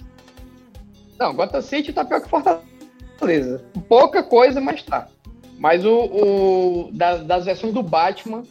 [1.19, 3.63] Não, Gotham City tá pior que Fortaleza.
[3.89, 5.07] Pouca coisa, mas tá.
[5.57, 8.43] Mas o, o da- das versões do Batman,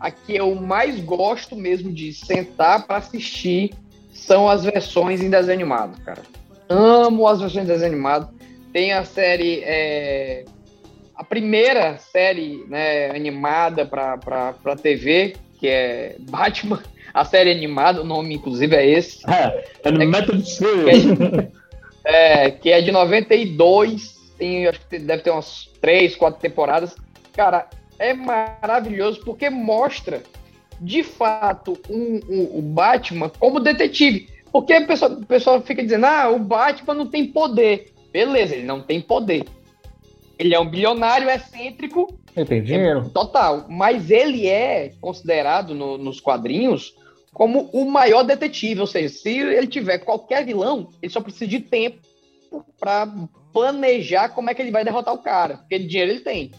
[0.00, 3.72] a que eu mais gosto mesmo de sentar para assistir
[4.12, 6.22] são as versões em desenho animado, cara.
[6.68, 8.28] Amo as versões em desenho animado.
[8.72, 9.62] Tem a série.
[9.64, 10.44] é,
[11.14, 18.34] a primeira série né, animada para TV, que é Batman, a série animada, o nome
[18.34, 19.20] inclusive é esse.
[19.30, 21.04] É, é no Method que Series.
[22.04, 26.96] é, que é de 92, tem, acho que deve ter umas três, quatro temporadas.
[27.32, 30.22] Cara, é maravilhoso porque mostra,
[30.80, 34.28] de fato, um- um- o Batman como detetive.
[34.52, 37.92] Porque a pessoa, o pessoal fica dizendo, ah, o Batman não tem poder.
[38.12, 39.44] Beleza, ele não tem poder.
[40.38, 43.08] Ele é um bilionário excêntrico Ele tem dinheiro?
[43.10, 43.66] Total.
[43.68, 46.94] Mas ele é considerado no- nos quadrinhos
[47.32, 48.80] como o maior detetive.
[48.80, 51.98] Ou seja, se ele tiver qualquer vilão, ele só precisa de tempo
[52.78, 53.08] para
[53.52, 55.58] planejar como é que ele vai derrotar o cara.
[55.58, 56.50] Porque dinheiro ele tem.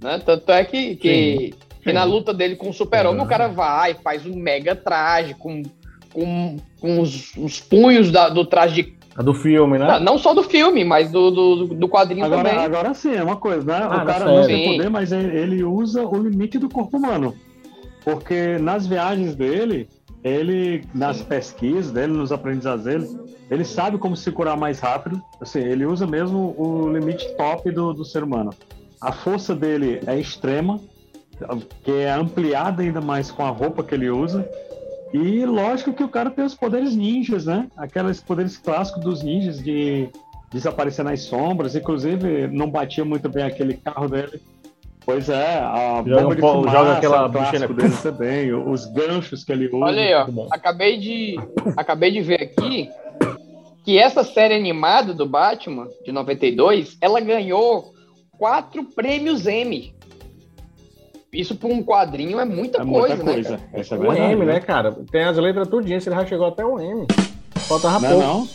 [0.00, 0.20] Né?
[0.24, 4.24] Tanto é que, que, que na luta dele com o super-homem, o cara vai, faz
[4.26, 5.62] um mega traje com,
[6.12, 8.98] com, com os, os punhos da- do traje de.
[9.16, 9.98] A do filme, né?
[9.98, 12.64] Não só do filme, mas do, do, do quadrinho Agora, também.
[12.64, 13.88] agora sim, é uma coisa, né?
[13.90, 14.64] Ah, o cara não tem Sim.
[14.72, 17.34] poder, mas ele, usa o limite do corpo humano.
[18.04, 19.88] Porque nas viagens dele,
[20.22, 23.08] ele, nas pesquisas dele, nos aprendizados dele,
[23.50, 25.20] ele sabe como se curar mais rápido.
[25.40, 28.50] Assim, ele usa mesmo o limite top do, do ser humano.
[29.00, 30.80] A força dele é extrema,
[31.84, 34.48] que é ampliada ainda mais com a roupa que ele usa.
[35.12, 37.68] E lógico que o cara tem os poderes ninjas, né?
[37.76, 40.08] Aqueles poderes clássicos dos ninjas de
[40.50, 41.74] desaparecer nas sombras.
[41.74, 44.40] Inclusive, não batia muito bem aquele carro dele.
[45.06, 49.42] Pois é, a Joga bomba de um fumaça, joga aquela buchinha, dele também, os ganchos
[49.42, 49.76] que ele usa.
[49.76, 50.46] Olha aí, ó.
[50.50, 51.36] Acabei de,
[51.78, 52.90] acabei de ver aqui
[53.84, 57.94] que essa série animada do Batman, de 92, ela ganhou
[58.38, 59.94] quatro prêmios Emmy.
[61.32, 63.32] Isso para um quadrinho é muita É coisa, muita né?
[63.34, 63.58] coisa.
[63.58, 63.70] cara?
[63.74, 64.92] Essa é O verdade, M, né, cara?
[65.10, 67.06] Tem as letras tudinhas, ele já chegou até o M.
[67.56, 68.26] Faltava Não é pouco.
[68.26, 68.48] não?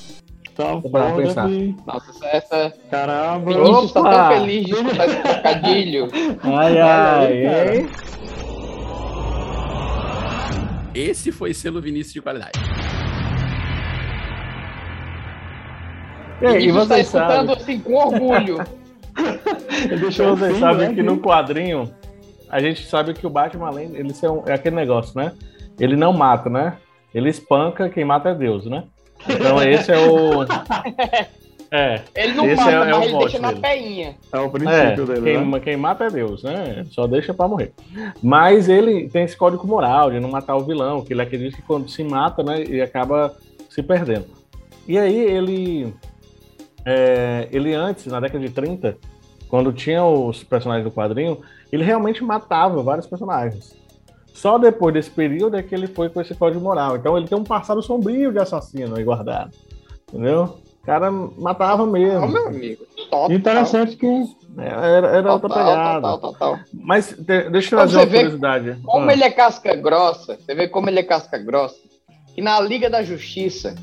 [0.55, 1.47] Parar pra foda pensar.
[1.47, 2.73] de- Nossa, essa.
[2.89, 3.51] Caramba.
[3.53, 4.11] Vinícius tá Opa!
[4.29, 6.07] tão feliz de escutar esse trocadilho.
[6.43, 7.89] Ai, ai, hein?
[10.95, 12.51] Esse foi selo Vinícius de qualidade.
[16.41, 18.57] E, aí, e Vinícius tá vocês escutando sabem, assim com orgulho.
[19.89, 21.89] Ele deixou vocês o fim, sabem né, que no quadrinho,
[22.49, 25.33] a gente sabe que o Batman, além ele um- é aquele negócio, né?
[25.79, 26.77] Ele não mata, né?
[27.13, 28.83] Ele espanca, quem mata é Deus, né?
[29.27, 30.45] Então esse é o...
[31.75, 34.15] É, Ele não mata, é- é mas ele deixa na peinha.
[34.31, 35.59] É o É, princípio dele, quem, né?
[35.59, 36.85] quem mata é Deus, né?
[36.91, 37.73] Só deixa pra morrer.
[38.21, 41.63] Mas ele tem esse código moral de não matar o vilão, que ele acredita que
[41.63, 43.35] quando se mata, né, ele acaba
[43.71, 44.27] se perdendo.
[44.87, 45.91] E aí ele.
[46.85, 48.97] É, ele antes, na década de 30,
[49.47, 51.37] quando tinha os personagens do quadrinho,
[51.71, 53.75] ele realmente matava vários personagens.
[54.33, 56.95] Só depois desse período é que ele foi com esse código moral.
[56.97, 59.51] Então ele tem um passado sombrio de assassino aí guardado.
[60.11, 60.57] Entendeu?
[60.81, 62.19] O cara matava mesmo.
[62.23, 62.83] Ó, meu amigo.
[62.97, 63.31] Total.
[63.31, 64.05] Interessante que
[64.57, 66.01] Era, era outra Total, pegada.
[66.01, 66.59] total, total.
[66.73, 68.77] Mas de- deixa eu trazer uma curiosidade.
[68.83, 71.77] Como Ah, ele é casca grossa, você vê como ele é casca grossa,
[72.35, 73.73] que na Liga da Justiça,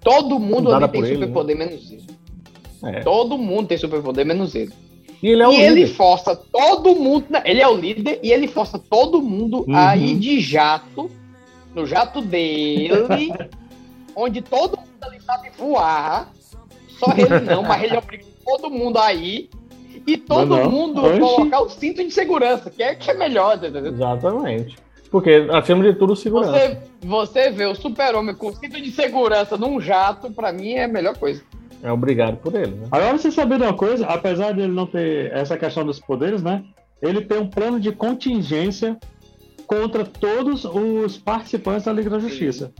[0.00, 2.06] todo mundo ali tem ele, superpoder menos ele.
[2.84, 3.00] É.
[3.00, 4.72] Todo mundo tem superpoder menos ele.
[5.22, 7.26] E ele é o e ele força todo mundo.
[7.44, 9.76] Ele é o líder e ele força todo mundo Uhum.
[9.76, 11.08] a ir de jato,
[11.74, 13.32] no jato dele,
[14.16, 16.32] onde todo mundo ali sabe voar.
[16.98, 19.48] Só ele não, mas ele obriga todo mundo a ir.
[20.06, 20.70] E todo Não, não.
[20.70, 21.20] mundo Oxi.
[21.20, 23.86] colocar o cinto de segurança, que é, que é melhor, entendeu?
[23.86, 24.76] Exatamente.
[25.10, 26.52] Porque, acima de tudo, segurança.
[26.52, 30.88] Você, você vê o super-homem com cinto de segurança num jato, pra mim é a
[30.88, 31.42] melhor coisa.
[31.82, 32.86] É obrigado por ele, né?
[32.90, 36.42] Agora você sabia de uma coisa, apesar de ele não ter essa questão dos poderes,
[36.42, 36.62] né?
[37.00, 38.96] Ele tem um plano de contingência
[39.66, 42.72] contra todos os participantes da Liga da Justiça.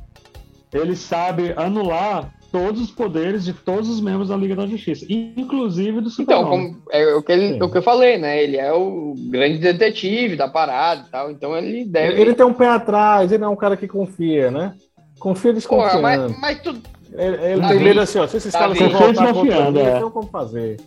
[0.73, 6.01] Ele sabe anular todos os poderes de todos os membros da Liga da Justiça, inclusive
[6.01, 6.75] do Então, Super-Homem.
[6.75, 8.43] como, é o que, ele, o que eu falei, né?
[8.43, 12.21] Ele é o grande detetive da parada e tal, então ele deve.
[12.21, 14.75] Ele tem um pé atrás, ele não é um cara que confia, né?
[15.19, 16.03] Confia Porra, desconfiando.
[16.03, 16.77] mas, mas tu.
[17.15, 18.27] Ele, ele Davi, tem medo assim, ó.
[18.27, 18.91] Se esses caras Davi.
[18.91, 19.89] for voltar contra mim, é.
[19.89, 20.81] eu tenho como fazer.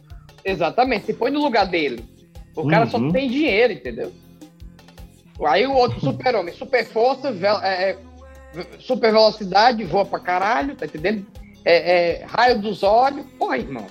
[0.44, 2.04] Exatamente, se põe no lugar dele.
[2.56, 3.12] O cara só Uhum.
[3.12, 4.12] tem dinheiro, entendeu?
[5.46, 7.98] Aí o outro super-homem, super força, vel- é, é,
[8.80, 11.26] super velocidade, voa pra caralho, tá entendendo?
[11.66, 13.26] É, é, raio dos olhos.
[13.38, 13.86] Porra, irmão.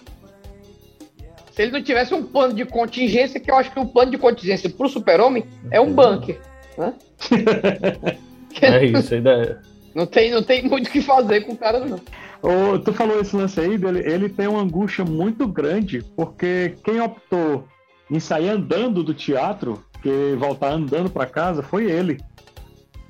[1.53, 4.19] Se ele não tivesse um plano de contingência, que eu acho que o plano de
[4.19, 6.41] contingência pro super-homem é um bunker.
[6.79, 6.95] Né?
[8.63, 9.74] É isso, ainda é.
[9.95, 12.01] Não tem, não tem muito o que fazer com o cara, não.
[12.43, 17.01] Ô, tu falou esse lance aí dele, ele tem uma angústia muito grande, porque quem
[17.01, 17.67] optou
[18.11, 22.19] em sair andando do teatro, que voltar andando para casa, foi ele.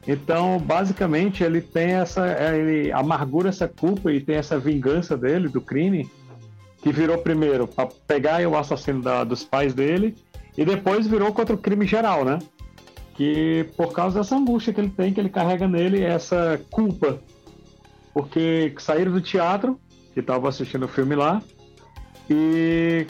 [0.07, 2.27] Então, basicamente, ele tem essa.
[2.55, 6.09] Ele amargura essa culpa e tem essa vingança dele, do crime,
[6.83, 10.15] que virou primeiro para pegar o assassino da, dos pais dele,
[10.57, 12.39] e depois virou contra o crime geral, né?
[13.15, 17.19] Que por causa dessa angústia que ele tem, que ele carrega nele essa culpa.
[18.13, 19.79] Porque saíram do teatro,
[20.13, 21.43] que estavam assistindo o filme lá,
[22.31, 23.07] e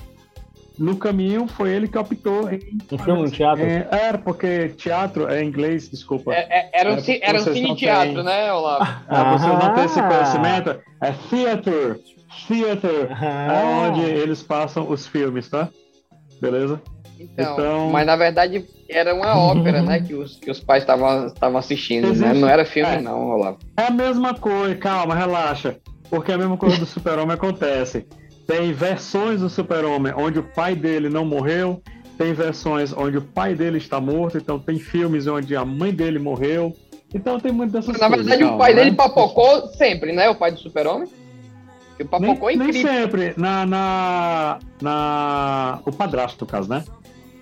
[0.79, 2.59] no caminho foi ele que optou em.
[2.91, 3.65] Um filme no teatro?
[3.65, 6.33] É, era, porque teatro é inglês, desculpa.
[6.35, 8.85] É, é, era um, É, ci- era um vocês cine não teatro, têm- né, Olavo?
[9.09, 10.09] Ah, você não tem esse Ah.
[10.09, 10.71] conhecimento?
[11.01, 12.01] É theater.
[12.49, 13.09] Theater.
[13.11, 13.53] Ah.
[13.53, 15.69] É onde eles passam os filmes, tá?
[16.41, 16.81] Beleza?
[17.19, 21.27] Então, Então- mas na verdade era uma ópera, né, que os, que os pais estavam
[21.27, 22.13] estavam assistindo, né?
[22.13, 23.01] Existe- Não era filme é.
[23.01, 23.59] não, Olavo.
[23.77, 25.77] É a mesma coisa, calma, relaxa.
[26.11, 28.07] Porque a mesma coisa do Super-Homem acontece.
[28.47, 31.81] Tem versões do Super-Homem onde o pai dele não morreu,
[32.19, 36.19] tem versões onde o pai dele está morto, então tem filmes onde a mãe dele
[36.19, 36.73] morreu.
[37.15, 38.27] Então tem muitas dessas Na coisas.
[38.27, 38.85] verdade, o calma, pai né?
[38.85, 40.29] dele papocou sempre, né?
[40.29, 41.09] O pai do super-homem.
[41.99, 42.93] O papocou é nem, nem incrível.
[42.93, 43.35] sempre.
[43.37, 45.79] Na, na, na.
[45.87, 46.85] O padrasto, no caso, né?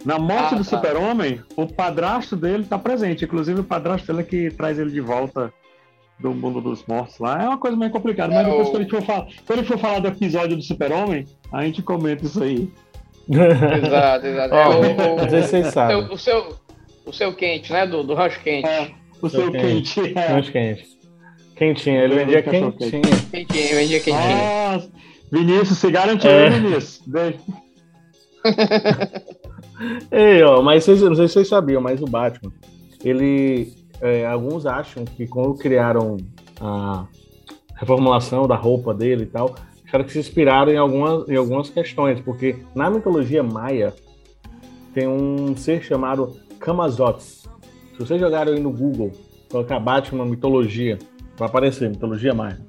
[0.05, 0.77] Na morte Ah, do tá.
[0.77, 3.25] super-homem, o padrasto dele tá presente.
[3.25, 5.53] Inclusive, o padrasto dele é que traz ele de volta
[6.19, 7.43] do mundo dos mortos lá.
[7.43, 9.69] É uma coisa meio complicada, mas É, depois o- que ele for falar, quando ele
[9.69, 12.69] for falar do episódio do super-homem, a gente comenta isso aí.
[13.29, 14.55] Exato, exato.
[14.55, 14.69] É,
[15.97, 16.57] o, o- o, seu,
[17.07, 17.87] o seu quente, né?
[17.87, 18.67] Do, do rancho quente.
[18.69, 20.01] É, o seu quente.
[20.19, 20.33] é.
[20.33, 20.87] Muito quente.
[21.57, 23.03] Quentinho, ele vendia cachorro quentinho.
[23.31, 24.37] Quentinho, vendia quentinho.
[24.73, 24.91] Nossa,
[25.31, 26.47] Vinícius, se garantiu, É.
[26.47, 27.03] hein, Vinícius?
[30.11, 32.53] Ei, ó, mas vocês, não sei se vocês sabiam, mas o Batman,
[33.05, 33.73] ele.
[34.01, 36.17] é, alguns acham que quando criaram
[36.61, 37.07] a
[37.77, 39.55] reformulação da roupa dele e tal,
[39.87, 43.93] acharam que se inspiraram em algumas, em algumas questões, porque na mitologia maia
[44.95, 47.49] tem um ser chamado Kamazotes.
[47.93, 49.11] Se vocês jogarem aí no Google,
[49.51, 50.99] colocar Batman mitologia,
[51.37, 52.61] vai aparecer mitologia maia.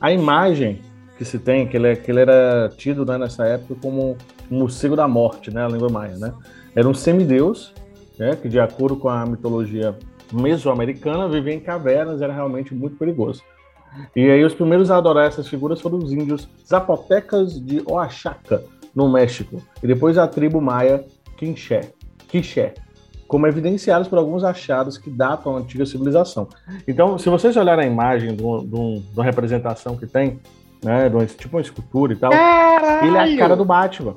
[0.00, 0.80] A imagem
[1.16, 4.16] que se tem, que ele, é- que ele era tido né, nessa época como
[4.50, 6.32] morcego da morte, né, a língua maia, né?
[6.74, 7.72] Era um semideus,
[8.18, 9.94] né, que de acordo com a mitologia
[10.32, 13.42] mesoamericana, vivia em cavernas, era realmente muito perigoso.
[14.14, 18.62] E aí os primeiros a adorar essas figuras foram os índios zapotecas de Oaxaca,
[18.94, 21.04] no México, e depois a tribo maia
[21.36, 21.92] Quinché,
[22.28, 22.74] Quiché,
[23.26, 26.48] como evidenciados por alguns achados que datam a antiga civilização.
[26.86, 30.38] Então, se vocês olharem a imagem de, um- de um- uma representação que tem,
[30.82, 33.06] né, tipo uma escultura e tal, Caralho!
[33.08, 34.14] ele é a cara do Batman.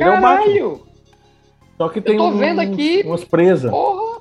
[0.00, 0.44] Ele é o Batman.
[0.46, 0.82] Caralho!
[1.76, 3.02] Só que tem tô uns- vendo aqui.
[3.06, 3.70] umas presas.
[3.70, 4.20] Porra!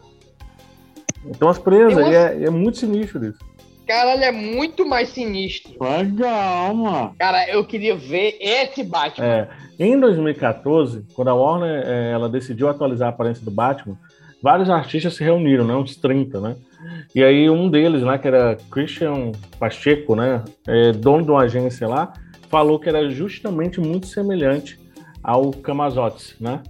[1.24, 3.39] Tem umas presas, Tem umas- e é, é muito sinistro isso.
[3.86, 5.74] Caralho, é muito mais sinistro.
[5.84, 7.15] Legal, mano.
[7.18, 9.26] Cara, eu queria ver esse Batman.
[9.26, 9.48] É,
[9.80, 13.98] em 2014, quando a Warner eh, ela decidiu atualizar a aparência do Batman,
[14.44, 16.56] vários artistas se reuniram, né, uns 30, né?
[17.15, 21.88] E aí um deles, né, que era Christian Pacheco, né, eh, dono de uma agência
[21.88, 22.13] lá,
[22.48, 24.79] falou que era justamente muito semelhante
[25.23, 26.62] ao Camazotes, né?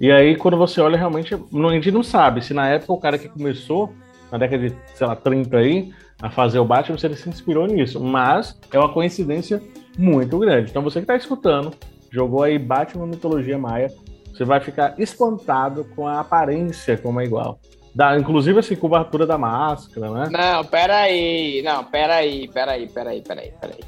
[0.00, 3.18] E aí quando você olha realmente, a gente não sabe se na época o cara
[3.18, 3.92] que começou
[4.30, 7.66] na década de, sei lá, 30 aí, a fazer o Batman, se ele se inspirou
[7.66, 9.62] nisso, mas é uma coincidência
[9.96, 10.70] muito grande.
[10.70, 11.72] Então você que está escutando,
[12.10, 13.88] jogou aí Batman Mitologia Maia,
[14.32, 17.58] você vai ficar espantado com a aparência como é igual.
[17.94, 20.28] Da, inclusive essa cobertura da máscara, né?
[20.30, 21.62] Não, peraí.
[21.62, 23.80] Não, peraí, peraí, peraí, peraí, peraí.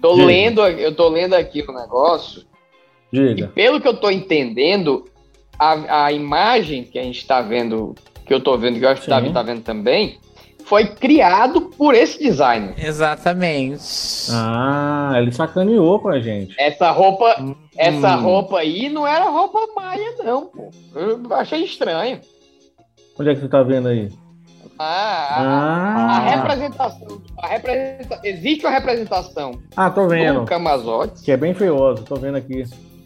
[0.00, 0.26] Tô Diga.
[0.26, 2.42] lendo, eu tô lendo aqui o negócio.
[3.12, 3.48] E Diga.
[3.48, 5.04] pelo que eu tô entendendo,
[5.58, 7.94] a, a imagem que a gente tá vendo,
[8.26, 9.10] que eu tô vendo, que eu acho que o.
[9.10, 10.18] Davi tá vendo também,
[10.64, 12.74] foi criado por esse designer.
[12.78, 13.82] Exatamente.
[14.32, 16.54] Ah, ele sacaneou com a gente.
[16.58, 17.36] Essa roupa,
[17.76, 18.22] essa Hum.
[18.22, 20.70] roupa aí não era roupa maia, não, pô.
[20.94, 22.20] Eu achei estranho.
[23.18, 24.08] Onde é que tu tá vendo aí?
[24.78, 26.16] Ah, a, Ah.
[26.16, 30.40] a representação, a representa, existe uma representação Ah, tô vendo.
[30.40, 32.64] do Camazotes, Que é bem feioso, tô vendo aqui.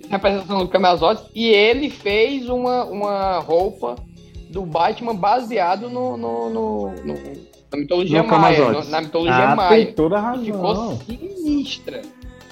[0.08, 3.96] Representação do Camazotes, e ele fez uma, uma roupa
[4.50, 7.14] do Batman baseado no, no, no- no-
[7.72, 9.84] na mitologia No maia, no- na mitologia Ah, maia.
[9.86, 10.98] tem toda a E Ficou razão.
[11.00, 12.02] sinistra.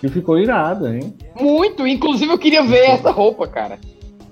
[0.03, 1.15] E ficou irado, hein?
[1.41, 1.87] Muito.
[1.87, 3.79] Inclusive, eu queria ver essa roupa, cara.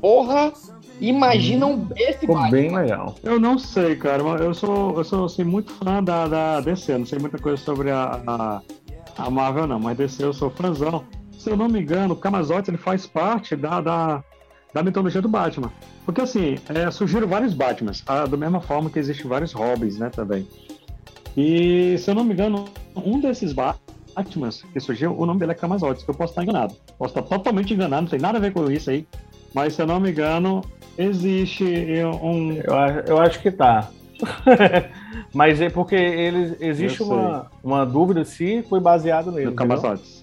[0.00, 0.52] Porra,
[1.00, 2.50] imagina um, esse Ficou Batman.
[2.50, 3.14] bem legal.
[3.22, 4.22] Eu não sei, cara.
[4.42, 6.98] Eu sou, eu sou assim, muito fã da, da DC.
[6.98, 8.60] Não sei muita coisa sobre a, a,
[9.16, 9.78] a Marvel, não.
[9.80, 11.04] Mas DC eu sou fãzão.
[11.42, 14.22] Se eu não me engano, o Kamazote ele faz parte da, da,
[14.72, 15.72] da mitologia do Batman.
[16.04, 18.02] Porque assim, é, surgiram vários Batmans.
[18.06, 20.46] ah, da mesma forma que existem vários Robins, né, também.
[21.36, 25.54] E se eu não me engano, um desses Batmans que surgiu, o nome dele é
[25.54, 26.04] Kamazote.
[26.06, 26.74] Eu posso estar enganado.
[26.98, 29.06] Posso estar totalmente enganado, não tem nada a ver com isso aí.
[29.54, 30.62] Mas se eu não me engano,
[30.96, 31.64] existe
[32.22, 32.52] um.
[32.52, 33.90] Eu, acho- eu acho que tá.
[35.34, 39.46] Mas é porque eles, existe uma, uma dúvida se foi baseado nele.
[39.50, 39.56] No?
[39.56, 40.21] Camazotes.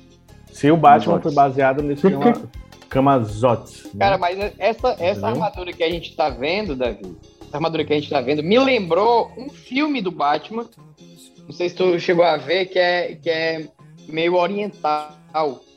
[0.51, 1.23] Se o Batman Camazotes.
[1.23, 2.07] foi baseado nesse.
[2.89, 3.83] Camazotes.
[3.85, 3.99] né?
[3.99, 7.15] Cara, mas essa, essa armadura que a gente tá vendo, Davi,
[7.47, 10.65] essa armadura que a gente tá vendo, me lembrou um filme do Batman.
[11.45, 13.67] Não sei se tu chegou a ver, que é, que é
[14.07, 15.11] meio oriental.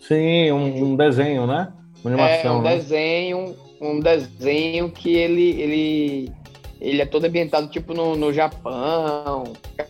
[0.00, 1.72] Sim, um, um desenho, né?
[2.02, 2.58] Uma é animação.
[2.58, 2.76] um né?
[2.76, 6.32] desenho, um desenho que ele, ele,
[6.80, 9.44] ele é todo ambientado tipo no, no Japão.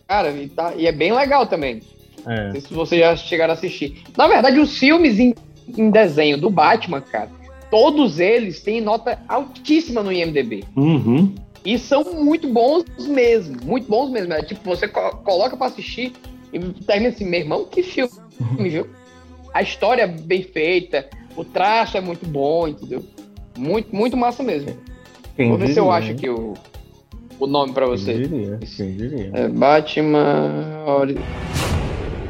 [0.06, 1.82] Cara, e, tá, e é bem legal também.
[2.26, 2.44] É.
[2.46, 4.02] Não sei se vocês já chegaram a assistir.
[4.16, 5.35] Na verdade, os filmes em,
[5.76, 7.30] em desenho do Batman, cara,
[7.70, 10.64] todos eles têm nota altíssima no IMDB.
[10.76, 11.35] Uhum.
[11.64, 14.32] E são muito bons mesmo, muito bons mesmo.
[14.32, 16.12] É, tipo, você co- coloca pra assistir
[16.52, 18.11] e termina assim, meu irmão, que filme,
[18.58, 18.87] viu?
[19.54, 23.04] A história é bem feita, o traço é muito bom, entendeu?
[23.56, 24.76] Muito, muito massa mesmo.
[25.37, 26.54] Quem Vou ver se eu diria, acho aqui o,
[27.38, 28.12] o nome pra você.
[28.14, 28.58] Quem diria?
[28.76, 29.30] Quem diria?
[29.32, 30.82] É Batman.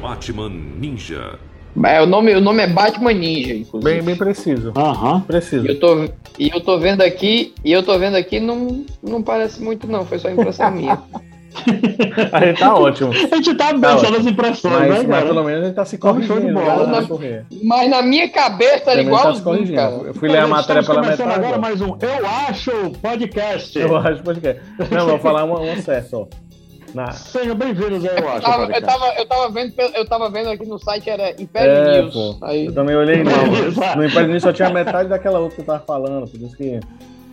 [0.02, 1.38] Batman Ninja.
[1.86, 3.94] É, o, nome, o nome é Batman Ninja, inclusive.
[3.94, 4.72] Bem, bem preciso.
[4.76, 5.20] Aham.
[5.20, 5.64] Preciso.
[5.64, 6.04] E eu tô,
[6.38, 10.04] e eu tô vendo aqui, e eu tô vendo aqui, não, não parece muito, não.
[10.04, 10.98] Foi só impressão minha.
[12.32, 13.10] A gente tá ótimo.
[13.12, 15.84] A gente tá bem Tá nas impressões, Mas, né, mas pelo menos a gente tá
[15.84, 16.52] se de corrigindo.
[16.52, 16.86] bola.
[16.86, 17.00] né?
[17.00, 17.44] Na- Correr.
[17.62, 19.94] Mas na minha cabeça era Também tá cara.
[20.06, 21.44] Eu fui ler a Gente, matéria estamos pela metade.
[21.46, 23.78] agora mais um Eu Acho Podcast.
[23.78, 24.56] Eu acho que
[24.94, 26.26] Não, vou falar uma, uma certa, ó.
[26.94, 27.10] Na...
[27.12, 28.86] Sejam bem-vindos ao Eu Eu Acho tava, eu, Podcast.
[28.98, 32.12] tava, eu, tava vendo, eu tava vendo aqui no site, era Império É, News.
[32.14, 32.36] pô.
[32.42, 33.32] Aí, Eu também olhei não.
[33.96, 36.80] No Império News só tinha metade daquela outra que eu tava falando, por isso que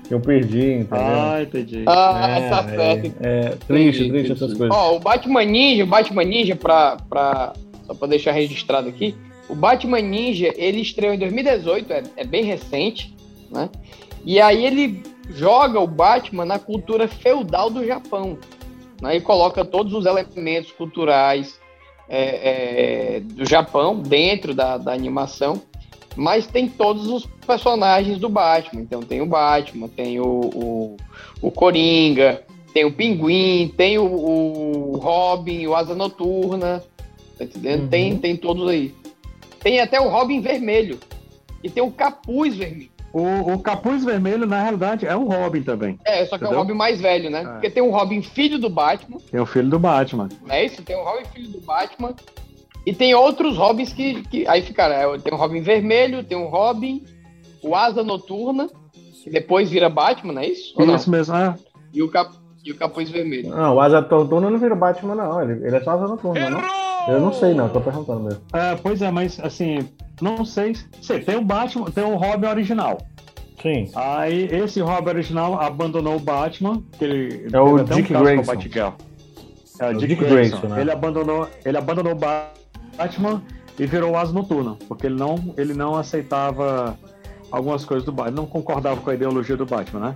[0.10, 0.88] eu perdi, entendeu?
[0.98, 1.84] Ah, entendi.
[1.88, 3.13] ah, é, tá certo.
[3.22, 4.32] é, é triste, Entendi, triste entendi.
[4.32, 4.76] essas coisas.
[4.76, 7.54] Ó, o Batman Ninja, o Batman Ninja, pra, pra,
[7.86, 9.13] só pra deixar registrado aqui,
[9.50, 13.13] o Batman Ninja, ele estreou em 2018, é, é bem recente,
[13.52, 13.69] né?
[14.26, 18.38] E aí ele joga o Batman na cultura feudal do Japão,
[19.02, 19.18] né?
[19.18, 21.60] E coloca todos os elementos culturais
[22.08, 25.62] é, é, do Japão dentro da, da animação,
[26.16, 28.82] mas tem todos os personagens do Batman.
[28.82, 30.98] Então tem o Batman, tem o, o,
[31.42, 36.84] o Coringa, tem o Pinguim, tem o, o Robin, o Asa Noturna,
[37.38, 37.84] tá entendendo?
[37.84, 37.88] Uhum.
[37.90, 38.94] Tem, tem todos aí.
[39.60, 41.00] Tem até o Robin Vermelho.
[41.64, 42.90] E tem o Capuz Vermelho.
[43.12, 45.98] O, o Capuz Vermelho, na realidade, é o Robin também.
[46.06, 46.60] É, só que é o Entendeu?
[46.60, 47.41] Robin mais velho, né?
[47.41, 47.45] É.
[47.45, 50.30] Porque tem o Robin filho do Batman, É o filho do Batman.
[50.45, 50.82] não é isso?
[50.84, 52.13] Tem o Robin filho do Batman.
[52.86, 54.22] E tem outros Robins que.
[54.24, 54.95] que aí ficaram.
[55.15, 57.04] é, Tem o Robin Vermelho, tem o Robin,
[57.62, 58.69] o Asa Noturna,
[59.24, 60.74] que depois vira Batman, não é isso?
[60.78, 60.95] Ou não?
[60.95, 61.56] Isso mesmo, é.
[61.93, 63.50] E o, cap, e o Capuz Vermelho.
[63.50, 65.41] Não, o Asa Noturna não vira Batman, não.
[65.41, 66.62] Ele, ele é só Asa Noturna, não?
[67.10, 67.69] Eu não sei, não.
[67.69, 68.41] Tô perguntando mesmo.
[68.54, 69.89] É, Pois é, mas assim,
[70.22, 70.76] não sei.
[71.02, 72.98] Sei, tem o Batman, tem o Robin original.
[73.62, 73.89] Sim.
[73.95, 78.43] Aí esse Robin original abandonou o Batman, que ele É o um Dick a Grayson.
[78.54, 78.89] Batgirl.
[79.80, 80.58] É, o o Dick, Dick Grayson.
[80.58, 80.82] Grayson, né?
[80.82, 83.41] Ele abandonou, ele abandonou o Batman
[83.78, 86.98] e virou o Asa Noturna, porque ele não, ele não aceitava
[87.52, 90.15] algumas coisas do Batman, não concordava com a ideologia do Batman, né?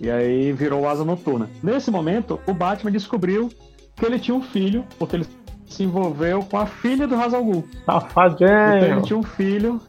[0.00, 1.48] E aí virou o Asa Noturna.
[1.62, 3.48] Nesse momento, o Batman descobriu
[3.94, 5.26] que ele tinha um filho, porque ele
[5.72, 7.64] se envolveu com a filha do Ra's al Ghul.
[7.82, 9.80] Então ele tinha um filho,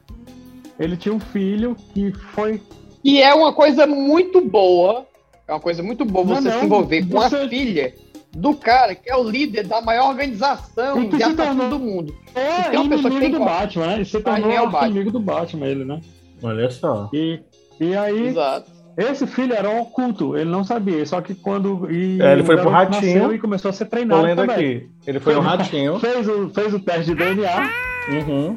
[0.79, 2.61] ele tinha um filho que foi
[3.03, 5.05] E é uma coisa muito boa.
[5.47, 7.93] É uma coisa muito boa Não, você não, se envolver com você- a filha
[8.35, 11.79] do cara que é o líder da maior organização E que de assassinos tornou- do
[11.79, 12.15] mundo.
[12.33, 13.39] É, tem uma pessoa que tem do.
[13.39, 14.01] Batman, né?
[14.01, 15.99] E se Aí tornou é o inimigo do Batman, ele, né?
[16.41, 17.09] Olha só.
[17.13, 17.39] E,
[17.79, 18.71] e aí, Exato.
[18.97, 21.05] Esse filho era um oculto, ele não sabia.
[21.05, 21.89] Só que quando.
[21.91, 23.33] E É, ele foi pro ratinho.
[23.33, 24.55] E começou a ser Tô treinado lendo também.
[24.55, 24.89] aqui.
[25.07, 25.97] Ele foi um ratinho.
[26.01, 27.69] Fez o, fez o teste de DNA,
[28.09, 28.55] Uhum.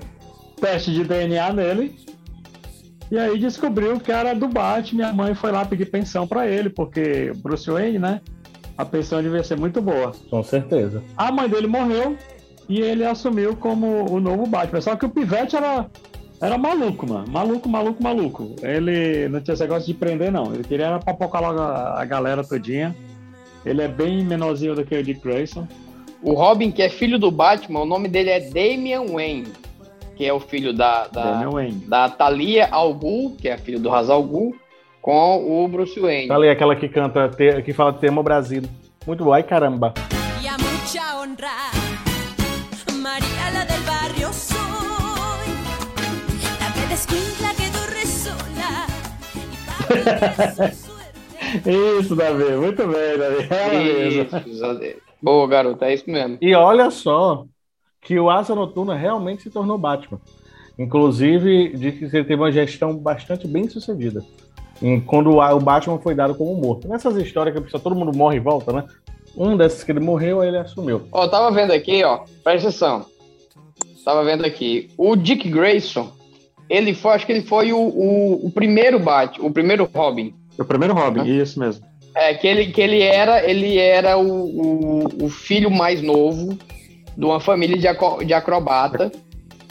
[0.61, 1.97] teste de DNA nele.
[3.11, 4.97] E aí descobriu que era do Batman.
[5.05, 8.21] Minha mãe foi lá pedir pensão pra ele, porque Bruce Wayne, né?
[8.77, 10.13] A pensão devia ser muito boa.
[10.29, 11.03] Com certeza.
[11.17, 12.17] A mãe dele morreu
[12.69, 14.81] e ele assumiu como o novo Batman.
[14.81, 15.87] Só que o Pivete era,
[16.41, 17.27] era maluco, mano.
[17.29, 18.57] Maluco, maluco, maluco.
[18.63, 20.53] Ele não tinha esse negócio de prender, não.
[20.53, 22.95] Ele queria era papocar logo a, a galera todinha.
[23.65, 25.67] Ele é bem menorzinho do que o Dick Grayson.
[26.23, 29.53] O Robin, que é filho do Batman, o nome dele é Damian Wayne,
[30.17, 31.45] que é o filho da, da,
[31.87, 34.55] da Thalia Al Ghul, que é a filha do Ra's al Ghul,
[35.01, 36.29] com o Bruce Wayne.
[36.29, 37.31] Tá ali aquela que canta,
[37.65, 38.63] que fala tema Brasil.
[39.07, 39.33] Muito bom.
[39.33, 39.95] Ai, caramba.
[40.41, 41.86] Y a
[52.01, 52.57] Isso, Davi.
[52.57, 53.49] Muito bem, Davi.
[53.51, 54.09] É.
[54.09, 56.39] Isso, Boa, garota, é isso mesmo.
[56.41, 57.45] E olha só
[58.01, 60.21] que o Asa Noturna realmente se tornou Batman.
[60.79, 64.23] Inclusive, diz que ele teve uma gestão bastante bem sucedida.
[65.07, 66.87] quando o Batman foi dado como morto.
[66.87, 68.85] Nessas histórias que a pessoa, todo mundo morre e volta, né?
[69.37, 71.03] Um desses que ele morreu, aí ele assumiu.
[71.11, 72.25] Ó, eu tava vendo aqui, ó.
[72.45, 73.07] Presta atenção.
[74.05, 74.89] Tava vendo aqui.
[74.97, 76.13] O Dick Grayson,
[76.69, 80.35] ele foi, acho que ele foi o, o, o primeiro Bat, o primeiro Robin.
[80.59, 81.85] O primeiro Robin, isso mesmo.
[82.15, 86.57] É, que ele, que ele era, ele era o, o, o filho mais novo
[87.17, 89.13] de uma família de, aco- de acrobata.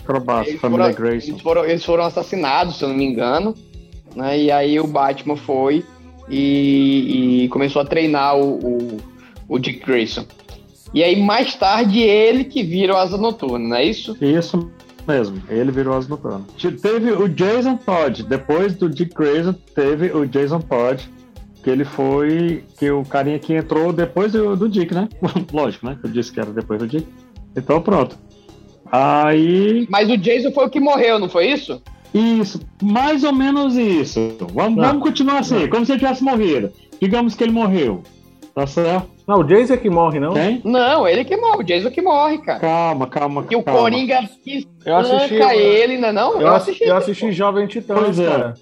[0.03, 1.31] Acrobata, Eles família foram, Grayson.
[1.31, 3.55] eles, foram, eles foram assassinados, se eu não me engano.
[4.15, 4.39] Né?
[4.39, 5.83] E aí o Batman foi
[6.29, 8.97] e, e começou a treinar o, o,
[9.49, 10.25] o Dick Grayson.
[10.93, 14.15] E aí, mais tarde, ele que vira o Asa Noturna, não é isso?
[14.21, 14.69] Isso
[15.07, 16.43] mesmo, ele virou as noturnas.
[16.81, 21.09] Teve o Jason Todd, depois do Dick Grayson, teve o Jason Todd,
[21.63, 25.09] que ele foi, que o carinha que entrou depois do, do Dick, né?
[25.51, 25.97] Lógico, né?
[26.03, 27.07] Eu disse que era depois do Dick.
[27.55, 28.17] Então pronto.
[28.91, 29.87] Aí.
[29.89, 31.81] Mas o Jason foi o que morreu, não foi isso?
[32.13, 34.37] Isso, mais ou menos isso.
[34.53, 34.87] Vamos, Não.
[34.87, 36.71] vamos continuar assim, como se ele tivesse morrido.
[37.01, 38.03] Digamos que ele morreu.
[38.53, 39.09] Tá certo?
[39.27, 40.33] Não, o Jason é que morre, não?
[40.33, 40.61] Quem?
[40.63, 42.59] Não, ele que morre, o Jason que morre, cara.
[42.59, 43.79] Calma, calma, E o calma.
[43.81, 45.33] Coringa que Eu assisti.
[45.35, 46.39] espanca ele, não é não?
[46.41, 48.29] Eu, assisti, eu assisti Jovem Titãs, Pois é.
[48.29, 48.53] cara.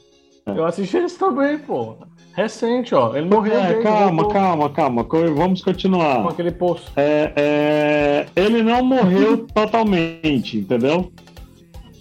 [0.47, 1.95] Eu assisti esse também, pô.
[2.35, 3.15] Recente, ó.
[3.15, 3.59] Ele morreu.
[3.59, 5.03] É, calma, voltou calma, calma.
[5.35, 6.27] Vamos Com continuar.
[6.29, 6.91] aquele poço.
[6.95, 11.11] É, é, ele não morreu totalmente, entendeu?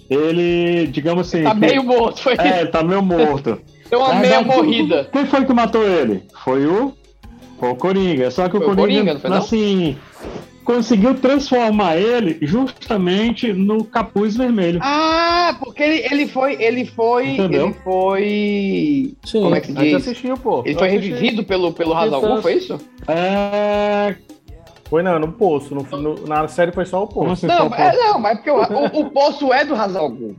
[0.08, 1.42] Ele, digamos assim.
[1.42, 3.58] Tá que- meio morto, foi É, ele tá meio morto.
[3.90, 5.08] Deu uma Mas meia morrida.
[5.12, 6.22] Quem foi que matou ele?
[6.44, 6.92] Foi o,
[7.62, 8.28] foi o Coringa.
[8.32, 9.36] Só que o Foi o Coringa, Coringa, não foi não?
[9.38, 9.96] assim,
[10.64, 14.80] conseguiu transformar ele justamente no capuz vermelho.
[14.82, 16.60] Ah, porque ele, ele foi.
[16.60, 17.28] Ele foi.
[17.34, 17.66] Entendeu?
[17.66, 19.14] Ele foi.
[19.24, 19.94] Sim, como é que se diz?
[19.94, 20.62] assistiu, pô.
[20.64, 21.08] Ele Eu foi assisti.
[21.10, 22.42] revivido pelo, pelo Titãs.
[22.42, 22.78] foi isso?
[23.06, 24.16] É.
[24.90, 25.72] Foi não, no poço.
[25.74, 27.46] No, no- na série foi só o poço.
[27.46, 30.34] Não, só é, não, mas porque o, o, o poço é do Ra's al Ghul.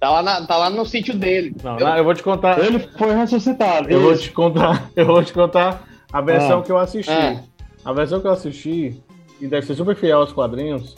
[0.00, 1.54] Tá lá, na- tá lá no sítio dele.
[1.62, 2.58] Não, não, eu vou te contar.
[2.58, 3.90] Ele foi ressuscitado.
[3.90, 4.22] Eu vou Isso.
[4.22, 4.88] te contar.
[4.96, 6.62] Eu vou te contar a versão Ah.
[6.62, 7.10] que eu assisti.
[7.10, 7.42] Ah.
[7.84, 9.00] A versão que eu assisti,
[9.40, 10.96] e deve ser super fiel aos quadrinhos,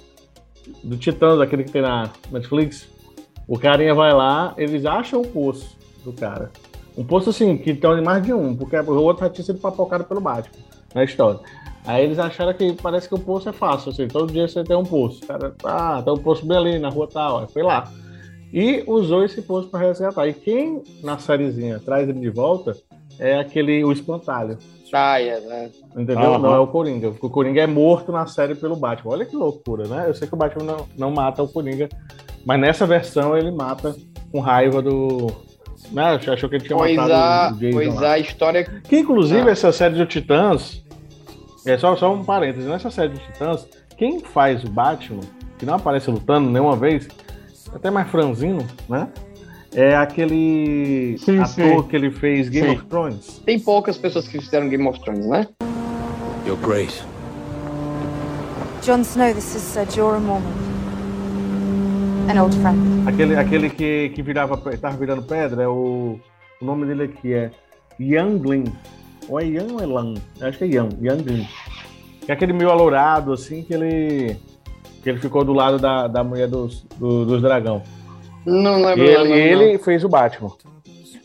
[0.83, 2.89] do Titãs, aquele que tem na Netflix.
[3.47, 6.51] O carinha vai lá, eles acham o poço do cara.
[6.97, 10.05] Um poço assim, que tem mais de um, porque o outro já tinha sido papocado
[10.05, 10.55] pelo Batman
[10.95, 11.41] na história.
[11.87, 14.77] Aí eles acharam que parece que o poço é fácil, assim, todo dia você tem
[14.77, 15.25] um poço.
[15.25, 17.39] O Cara, ah, tem um poço bem ali na rua tal.
[17.41, 17.91] Aí foi lá.
[18.53, 20.27] E usou esse poço para resgatar.
[20.27, 22.77] E quem na sériezinha traz ele de volta
[23.19, 24.59] é aquele, o espantalho.
[24.93, 25.71] É, né?
[25.93, 26.19] Entendeu?
[26.35, 26.39] Aham.
[26.39, 27.09] Não é o Coringa.
[27.21, 29.13] O Coringa é morto na série pelo Batman.
[29.13, 30.05] Olha que loucura, né?
[30.09, 31.89] Eu sei que o Batman não, não mata o Coringa,
[32.45, 33.95] mas nessa versão ele mata
[34.33, 35.29] com raiva do.
[35.93, 36.21] Né?
[36.27, 38.13] Achou que ele tinha Pois matado a, o Jason pois lá.
[38.13, 38.65] a história.
[38.65, 39.53] Que inclusive Ah.
[39.53, 40.85] essa série de Titãs.
[41.67, 42.69] É só, só um parênteses.
[42.69, 45.21] Nessa série de Titãs, quem faz o Batman,
[45.59, 47.07] que não aparece lutando nenhuma vez,
[47.75, 49.09] até mais franzino, né?
[49.75, 51.89] É aquele Sim, ator sim.
[51.89, 52.75] que ele fez Game Sim.
[52.77, 53.41] of Thrones.
[53.45, 55.47] Tem poucas pessoas que fizeram Game of Thrones, né?
[56.47, 57.03] Your Grace.
[58.83, 60.57] Jon Snow, this is Sir Jorah Mormont.
[62.29, 63.09] An old friend.
[63.09, 66.19] Aquele, aquele que, que virava, tava virando pedra, é o,
[66.61, 67.51] o nome dele aqui é
[68.01, 68.65] Youngling.
[69.29, 70.15] Ou é Young ou é Lan?
[70.41, 71.47] Acho que é Young, Youngling.
[72.25, 74.37] Que é aquele meio alourado, assim, que ele,
[75.03, 77.83] que ele ficou do lado da, da mulher dos, do- dos dragão.
[78.47, 79.05] Não lembro.
[79.05, 80.51] ele, não, não, ele fez o Batman.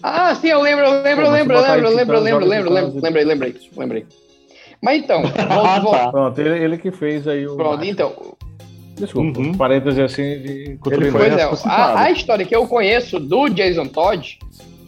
[0.03, 3.55] Ah, sim, eu lembro, eu lembro, eu lembro, lembro, lembro, lembro, lembro, lembro, lembrei, lembrei,
[3.75, 4.05] lembrei.
[4.81, 6.11] Mas então, Ah, vamos, tá.
[6.11, 7.55] Pronto, ele, ele que fez aí o.
[7.55, 7.91] pronto, Batman.
[7.91, 8.13] então,
[8.97, 9.49] Desculpa, Uhum.
[9.49, 13.19] um parêntese assim de cultura Ele foi pois é, a, a história que eu conheço
[13.19, 14.39] do Jason Todd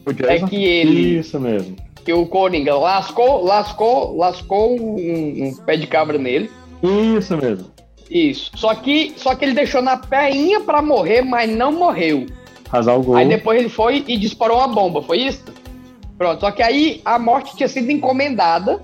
[0.05, 0.47] O é Jason?
[0.47, 1.75] que ele, Isso mesmo.
[2.05, 6.49] que o Coringa lascou, lascou, lascou um, um pé de cabra nele.
[7.17, 7.65] Isso mesmo.
[8.09, 8.51] Isso.
[8.55, 12.25] Só que, só que ele deixou na peinha pra morrer, mas não morreu.
[12.69, 13.15] Razal Gol.
[13.15, 15.43] Aí depois ele foi e disparou uma bomba, foi isso?
[16.17, 18.81] Pronto, só que aí a morte tinha sido encomendada.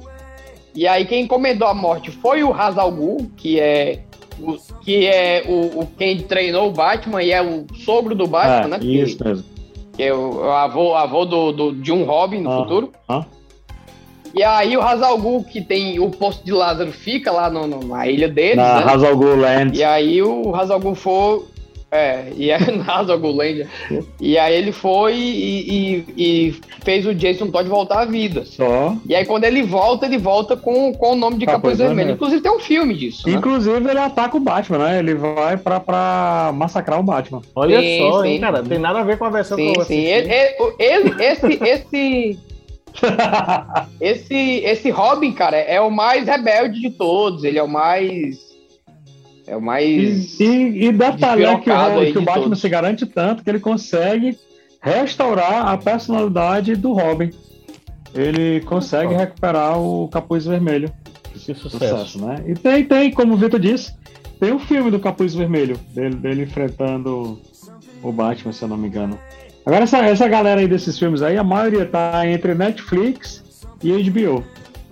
[0.75, 3.99] E aí quem encomendou a morte foi o Ra's al Ghul, que é
[4.39, 8.65] o, que é o, o quem treinou o Batman e é o sogro do Batman,
[8.65, 8.79] É, né?
[8.79, 9.45] Que, isso mesmo.
[9.95, 12.57] que é o, o avô, avô do, do, de um Robin no Ah.
[12.57, 12.91] futuro.
[13.07, 13.25] Ah.
[14.33, 17.67] E aí o Ra's al Ghul, que tem o posto de Lázaro, fica lá no,
[17.67, 18.83] no- na ilha deles, Na né?
[18.85, 19.77] Razal Gol Land.
[19.77, 21.41] E aí o Ra's al Ghul foi.
[21.91, 23.67] É, e aí na Ra's al Ghul Land.
[24.19, 28.43] E aí ele foi e, e- e fez o Jason Todd voltar à vida.
[28.45, 28.95] Só.
[29.07, 31.95] E aí quando ele volta, ele volta com, com o nome de Capuz Capuz Vermelho.
[31.97, 32.15] Vermelho.
[32.15, 33.29] Inclusive tem um filme disso.
[33.29, 33.35] Né?
[33.35, 34.97] Inclusive, ele ataca o Batman, né?
[34.97, 37.43] Ele vai pra, pra massacrar o Batman.
[37.55, 38.29] Olha Sim, só, sim.
[38.29, 38.63] hein, cara.
[38.63, 40.11] Tem nada a ver com a versão que Sim, eu sim.
[40.11, 40.31] assisti.
[40.31, 42.39] Ele- ele- esse, esse,
[43.99, 47.43] esse, esse Robin, cara, é o mais rebelde de todos.
[47.43, 48.37] Ele é o mais.
[49.45, 50.39] É o E, mais.
[50.39, 52.61] e, e detalhe é que, o, que o Batman todos.
[52.61, 54.37] se garante tanto que ele consegue
[54.81, 57.29] restaurar a personalidade do Robin.
[58.13, 60.91] Ele consegue recuperar o capuz vermelho.
[61.33, 62.23] Que sucesso.
[62.23, 62.43] né?
[62.47, 63.95] E tem, tem, como o Vitor disse,
[64.39, 67.41] tem um filme do capuz vermelho, dele, dele enfrentando
[68.03, 69.17] o Batman, se eu não me engano.
[69.65, 73.43] Agora, essa, essa galera aí desses filmes aí, a maioria tá entre Netflix
[73.81, 74.43] e HBO.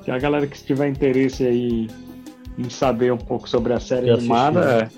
[0.03, 1.87] Que é a galera que tiver interesse aí
[2.57, 4.89] em saber um pouco sobre a série Quer assistir, animada, né?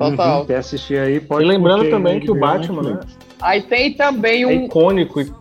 [0.00, 0.04] é.
[0.04, 3.00] Uhum, quer assistir aí, pode E lembrando também que o Batman, né?
[3.40, 5.20] Aí tem também É um, icônico.
[5.20, 5.32] e-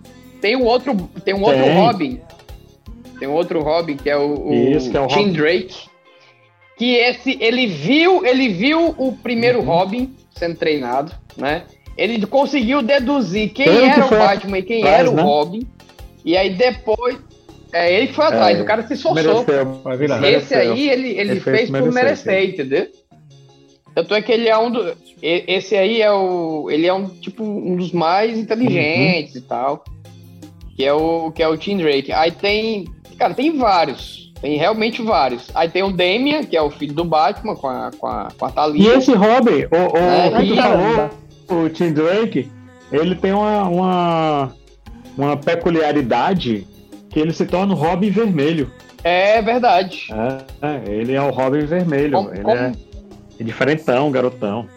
[0.42, 1.78] tem um outro, tem um outro Tem.
[1.78, 2.22] Robin.
[3.20, 5.32] Tem um outro Robin que é o, o Isso, que é o Tim Robin.
[5.34, 5.76] Drake.
[6.78, 9.66] Que esse ele viu, ele viu o primeiro Uhum.
[9.66, 11.64] Robin sendo treinado, né?
[11.98, 15.22] Ele conseguiu deduzir quem Ele que era o Batman e quem atrás, era o né?
[15.24, 15.68] Robin.
[16.24, 17.18] E aí depois
[17.74, 19.42] é ele que foi atrás, É, o cara se esforçou.
[19.42, 20.60] Esse mereceu.
[20.74, 22.88] aí ele, ele, Ele fez fez por merecer, merecer, entendeu?
[23.96, 24.94] Tanto é que ele é um do,
[25.24, 29.42] e- esse aí é o ele é um tipo um dos mais inteligentes Uhum.
[29.42, 29.84] e tal,
[30.76, 32.12] que é o que é o Tim Drake.
[32.12, 32.86] Aí tem,
[33.18, 35.48] cara, tem vários, tem realmente vários.
[35.56, 38.46] Aí tem o Damian, que é o filho do Batman com a com a, com
[38.46, 38.96] a E Thalia.
[38.98, 41.10] esse Robin, o, o, É, o que tu e- falou,
[41.50, 42.50] o Tim Drake,
[42.92, 44.54] ele tem uma, uma,
[45.18, 46.68] uma peculiaridade
[47.10, 48.72] que ele se torna o Robin vermelho.
[49.04, 50.08] É verdade.
[50.62, 52.14] É, é, ele é o Robin vermelho.
[52.14, 52.72] Como- ele como- é
[53.40, 54.68] diferentão, garotão.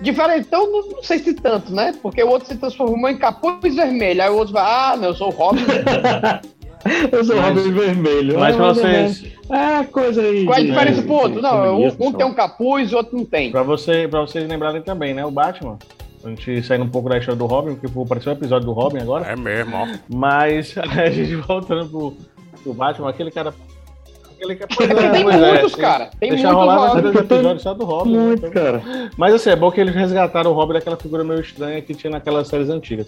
[0.00, 1.94] Diferentão, não, não sei se tanto, né?
[2.02, 4.22] Porque o outro se transformou em capuz vermelho.
[4.22, 5.64] Aí o outro vai, ah, não, eu sou o Robin.
[7.12, 8.38] Eu sou o Mas- Robin vermelho.
[8.38, 9.24] Mas É, pra vocês.
[9.50, 10.44] É, coisa aí.
[10.44, 11.42] Qual a diferença de- pro outro?
[11.42, 12.16] Não, um, comunismo, um só.
[12.18, 13.50] tem um capuz e o outro não tem.
[13.50, 15.24] pra, você, pra vocês lembrarem também, né?
[15.24, 15.78] O Batman.
[16.24, 18.72] A gente saindo um pouco da história do Robin, porque vou aparecer um episódio do
[18.72, 19.24] Robin agora.
[19.26, 19.86] É mesmo, ó.
[20.12, 22.14] Mas a gente voltando pro,
[22.62, 23.54] pro Batman, aquele cara.
[24.34, 26.10] Aquele cara Porque tem muitos, cara.
[26.20, 28.12] Tem deixar muitos rolar dois episódios só do Robin.
[28.16, 28.18] né?
[28.22, 28.82] Muito, Então- cara.
[29.16, 32.10] Mas assim, é bom que eles resgataram o Robin daquela figura meio estranha que tinha
[32.10, 33.06] naquelas séries antigas.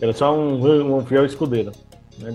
[0.00, 1.72] Era só um, um fiel escudeiro.
[2.20, 2.32] Né?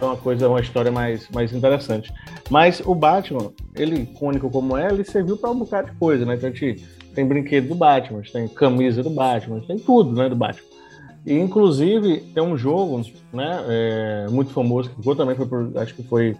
[0.00, 2.12] Uma coisa, uma história mais, mais interessante.
[2.50, 6.34] Mas o Batman, ele, icônico como é, ele serviu pra um bocado de coisa, né?
[6.34, 6.84] Então a gente
[7.14, 10.68] tem brinquedo do Batman, tem camisa do Batman, tem tudo, né, do Batman.
[11.24, 16.02] E inclusive tem um jogo, né, é, muito famoso, que também foi por, acho que
[16.02, 16.36] foi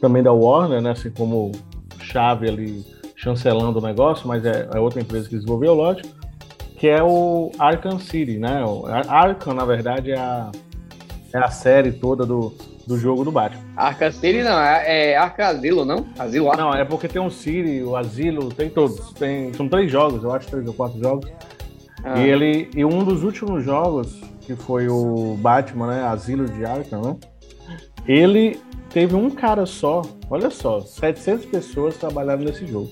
[0.00, 1.52] também da Warner, né, assim como
[2.00, 2.84] chave ali
[3.16, 6.08] chancelando o negócio, mas é, é outra empresa que desenvolveu, lógico,
[6.78, 8.64] que é o Arkham City, né?
[9.06, 10.50] Arkham, na verdade, é a,
[11.32, 12.52] é a série toda do,
[12.86, 13.62] do jogo do Batman.
[13.76, 16.06] Arca City não, é, é Arca Asilo, não?
[16.18, 16.62] Asilo Arca.
[16.62, 19.12] Não, é porque tem o City, o Asilo, tem todos.
[19.12, 21.30] Tem, são três jogos, eu acho, três ou quatro jogos.
[22.02, 22.18] Ah.
[22.18, 27.02] E ele e um dos últimos jogos, que foi o Batman, né, Asilo de Arkham,
[27.02, 27.16] né?
[28.06, 28.58] Ele
[28.88, 32.90] teve um cara só, olha só, 700 pessoas trabalharam nesse jogo.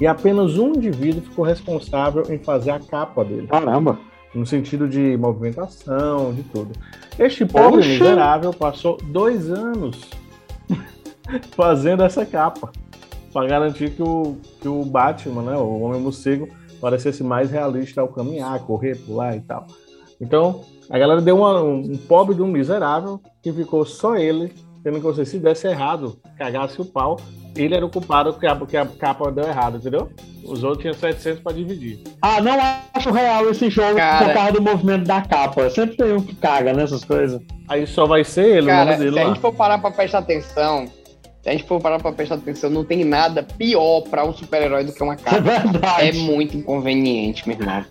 [0.00, 3.46] E apenas um indivíduo ficou responsável em fazer a capa dele.
[3.46, 3.98] Caramba.
[4.34, 6.72] No sentido de movimentação, de tudo.
[7.18, 10.08] Este pobre miserável passou dois anos
[11.54, 12.70] fazendo essa capa.
[13.32, 16.48] Para garantir que o, que o Batman, né, o Homem Morcego,
[16.80, 19.66] parecesse mais realista ao caminhar, correr, pular e tal.
[20.20, 20.60] Então,
[20.90, 24.52] a galera deu uma- um, um pobre de um miserável que ficou só ele,
[24.84, 27.18] tendo que você, se desse errado, cagasse o pau,
[27.56, 30.10] ele era o culpado que a, que a capa deu errado, entendeu?
[30.44, 32.00] Os outros tinham 700 para dividir.
[32.20, 32.56] Ah, não
[32.94, 34.24] acho real esse jogo Cara.
[34.26, 35.70] por causa do movimento da capa.
[35.70, 37.40] Sempre tem um que caga nessas coisas.
[37.68, 39.28] Aí só vai ser ele, o Cara, nome dele se a lá.
[39.28, 40.86] gente for parar pra prestar atenção,
[41.42, 44.84] se a gente for parar pra prestar atenção, não tem nada pior pra um super-herói
[44.84, 45.40] do que uma É capa.
[45.40, 46.08] verdade.
[46.08, 47.84] É muito inconveniente, meu irmão.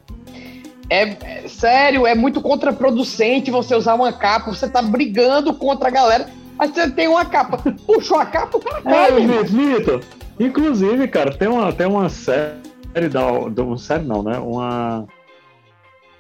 [0.89, 5.91] É, é- sério, é muito contraproducente você usar uma capa, você tá brigando contra a
[5.91, 6.27] galera,
[6.61, 7.57] mas você tem uma capa.
[7.87, 9.43] Puxou a capa, o cara cai, É, meu irmão.
[9.43, 10.03] Vitor.
[10.39, 13.31] Inclusive, cara, tem uma, tem uma série da.
[13.49, 14.37] Do, série não, né?
[14.37, 15.07] Uma,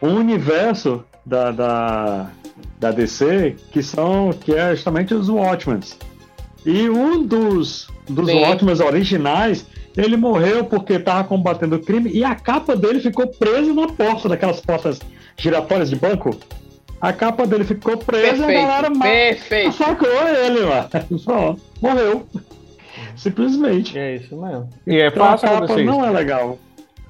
[0.01, 2.31] um universo da, da,
[2.79, 4.31] da DC que são.
[4.33, 5.79] que é justamente os Watchmen.
[6.65, 8.27] E um dos, dos.
[8.27, 13.71] Watchmen originais, ele morreu porque tava combatendo o crime e a capa dele ficou presa
[13.75, 14.99] na porta, daquelas portas
[15.37, 16.35] giratórias de banco.
[17.01, 19.73] A capa dele ficou presa e a galera Perfeito, perfeito.
[19.73, 20.89] sacou ele, mano.
[21.25, 22.27] Pronto, morreu.
[23.15, 23.97] Simplesmente.
[23.97, 24.69] É isso mesmo.
[24.85, 26.57] E é Então, a fácil capa acontecer não é legal.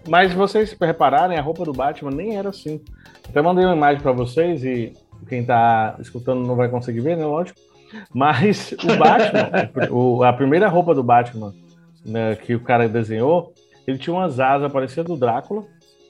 [0.07, 2.81] Mas se vocês repararem, a roupa do Batman nem era assim.
[3.27, 4.93] Até mandei uma imagem pra vocês e
[5.27, 7.25] quem tá escutando não vai conseguir ver, né?
[7.25, 7.59] Lógico.
[8.13, 11.53] Mas o Batman, o- a primeira roupa do Batman
[12.05, 13.53] né, que o cara desenhou,
[13.85, 15.63] ele tinha umas asas parecidas do Drácula,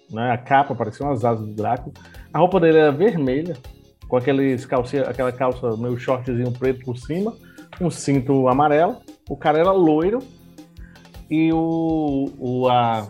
[0.10, 0.32] né?
[0.32, 1.94] A capa parecia umas asas do Drácula.
[2.34, 3.58] A roupa dele era vermelha,
[4.12, 7.34] com aqueles calcinha, aquela calça meio shortzinho preto por cima,
[7.80, 8.98] um cinto amarelo.
[9.30, 10.20] O cara era loiro
[11.30, 13.08] e o, o a,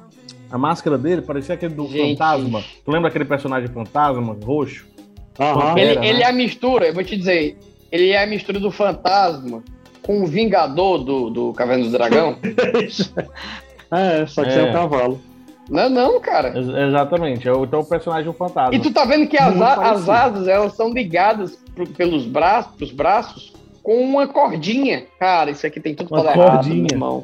[0.51, 2.19] a máscara dele parecia aquele do Gente.
[2.19, 2.63] fantasma.
[2.85, 4.85] Tu lembra aquele personagem fantasma roxo?
[5.39, 5.75] Aham.
[5.75, 6.07] ele, né?
[6.07, 7.57] ele é a mistura, eu vou te dizer,
[7.91, 9.63] ele é a mistura do fantasma
[10.03, 12.37] com o Vingador do, do Caverna do Dragão.
[13.93, 14.53] É, só que É.
[14.53, 15.19] sem o cavalo.
[15.71, 16.49] Não, não, cara.
[16.57, 17.47] Ex- Exatamente.
[17.47, 18.75] É o- Então o personagem é um fantasma.
[18.75, 22.75] E tu tá vendo que as, a- as asas, elas são ligadas pro- pelos braços,
[22.75, 25.05] pros braços com uma cordinha.
[25.17, 26.75] Cara, isso aqui tem tudo Uma pra dar errado, cordinha.
[26.83, 27.23] meu irmão.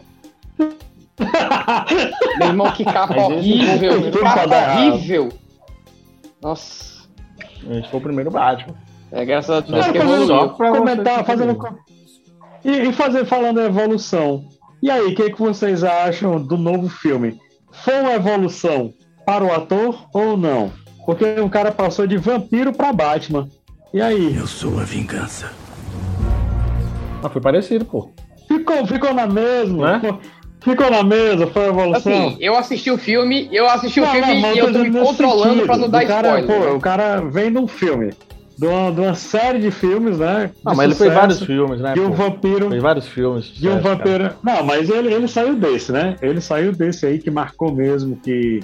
[2.40, 4.88] meu irmão, que capa horrível, que capa errado.
[4.94, 5.30] horrível.
[6.42, 6.98] Nossa.
[7.70, 8.76] Esse foi o primeiro Batman.
[9.12, 10.28] É, graças a Deus que evoluiu.
[10.28, 11.58] Só pra comentar, fazendo.
[12.64, 14.46] E, e fazer, falando em evolução.
[14.82, 17.40] E aí, o que, que vocês acham do novo filme?
[17.84, 18.94] Foi uma evolução
[19.26, 20.72] para o ator ou não?
[21.06, 23.48] Porque o cara passou de vampiro para Batman.
[23.94, 24.36] E aí?
[24.36, 25.52] Eu sou a vingança.
[27.24, 28.10] Ah, foi parecido, pô.
[28.48, 30.00] Ficou, ficou na mesma?
[30.00, 30.20] Né?
[30.62, 31.48] Ficou, na mesma?
[31.48, 32.28] Foi a evolução?
[32.28, 34.92] Assim, eu assisti o filme, eu assisti o Não, filme não, e eu tô me
[34.92, 35.66] controlando sentido.
[35.66, 36.60] pra não dar o cara, spoiler.
[36.60, 36.72] pô, né?
[36.72, 38.14] o cara vem de um filme,
[38.58, 40.50] de uma, de uma série de filmes, né?
[40.66, 41.94] Ah, de mas ele fez vários filmes, né?
[41.94, 42.16] De um pô?
[42.16, 42.70] vampiro.
[42.70, 43.46] Fez vários filmes.
[43.46, 43.96] De um sucesso, cara.
[43.98, 44.34] vampiro.
[44.44, 46.16] Não, mas ele, ele saiu desse, né?
[46.22, 48.62] Ele saiu desse aí que marcou mesmo que.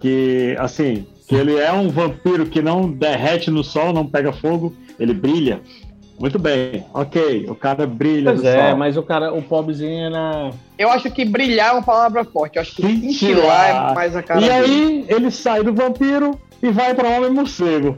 [0.00, 4.74] Que, assim, que ele é um vampiro que não derrete no sol, não pega fogo,
[4.98, 5.60] ele brilha.
[6.18, 7.46] Muito bem, ok.
[7.48, 8.76] O cara brilha Pois no é, sol.
[8.76, 10.50] mas o cara, o pobrezinho era.
[10.78, 12.56] Eu acho que brilhar é uma palavra forte.
[12.56, 14.54] Eu acho que cintilar é mais a cara E dele.
[14.54, 17.96] aí ele sai do vampiro e vai para homem morcego.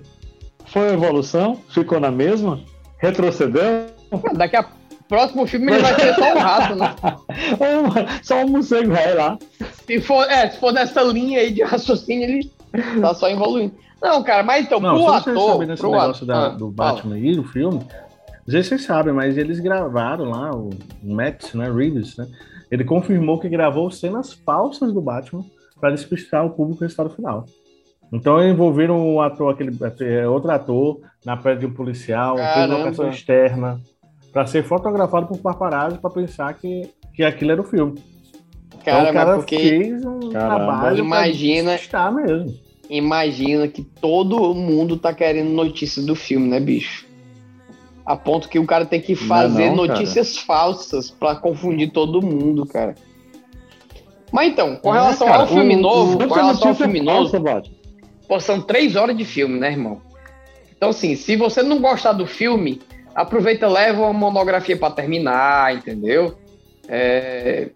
[0.75, 1.57] Foi uma evolução?
[1.71, 2.61] Ficou na mesma?
[2.99, 3.87] Retrocedeu?
[4.35, 4.67] Daqui a
[5.09, 6.95] próximo filme ele vai ser só um rato, né?
[8.23, 9.39] Só um morcego vai lá.
[9.87, 12.53] Se for, é, se for nessa linha aí de raciocínio, ele
[13.01, 13.75] tá só evoluindo.
[14.03, 15.51] Não, cara, mas então, Não, pro ator.
[15.53, 16.93] sabem desse pro negócio ator- da- ah, do fala.
[16.95, 20.71] Batman aí, do filme, não sei se vocês sabem, mas eles gravaram lá, o
[21.03, 22.27] Matt, né, Reeves, né?
[22.71, 25.45] Ele confirmou que gravou cenas falsas do Batman
[25.81, 27.45] para despistar o público no resultado final.
[28.13, 32.77] Então envolveram o ator, aquele é, outro ator, na pele de um policial, fez Caramba.
[32.79, 33.81] locação externa,
[34.33, 37.95] para ser fotografado por paparazzi para pensar que, que aquilo era o filme.
[38.85, 40.57] Cara, então, o cara mas porque- fez um Caramba.
[40.67, 42.55] trabalho Imagina- despistar mesmo.
[42.91, 47.07] Imagina que todo mundo tá querendo notícias do filme, né, bicho?
[48.05, 49.89] A ponto que o cara tem que fazer não, cara.
[49.95, 52.95] notícias falsas pra confundir todo mundo, cara.
[54.31, 56.99] Mas então, com É, relação cara, ao filme o- novo, o- com relação ao filme
[56.99, 57.63] é novo, falsa.
[58.35, 60.03] Pô, são três horas de filme, né, irmão?
[60.77, 62.81] Então, assim, se você não gostar do filme,
[63.15, 66.37] aproveita, leva uma monografia pra terminar, entendeu?
[66.89, 67.71] É,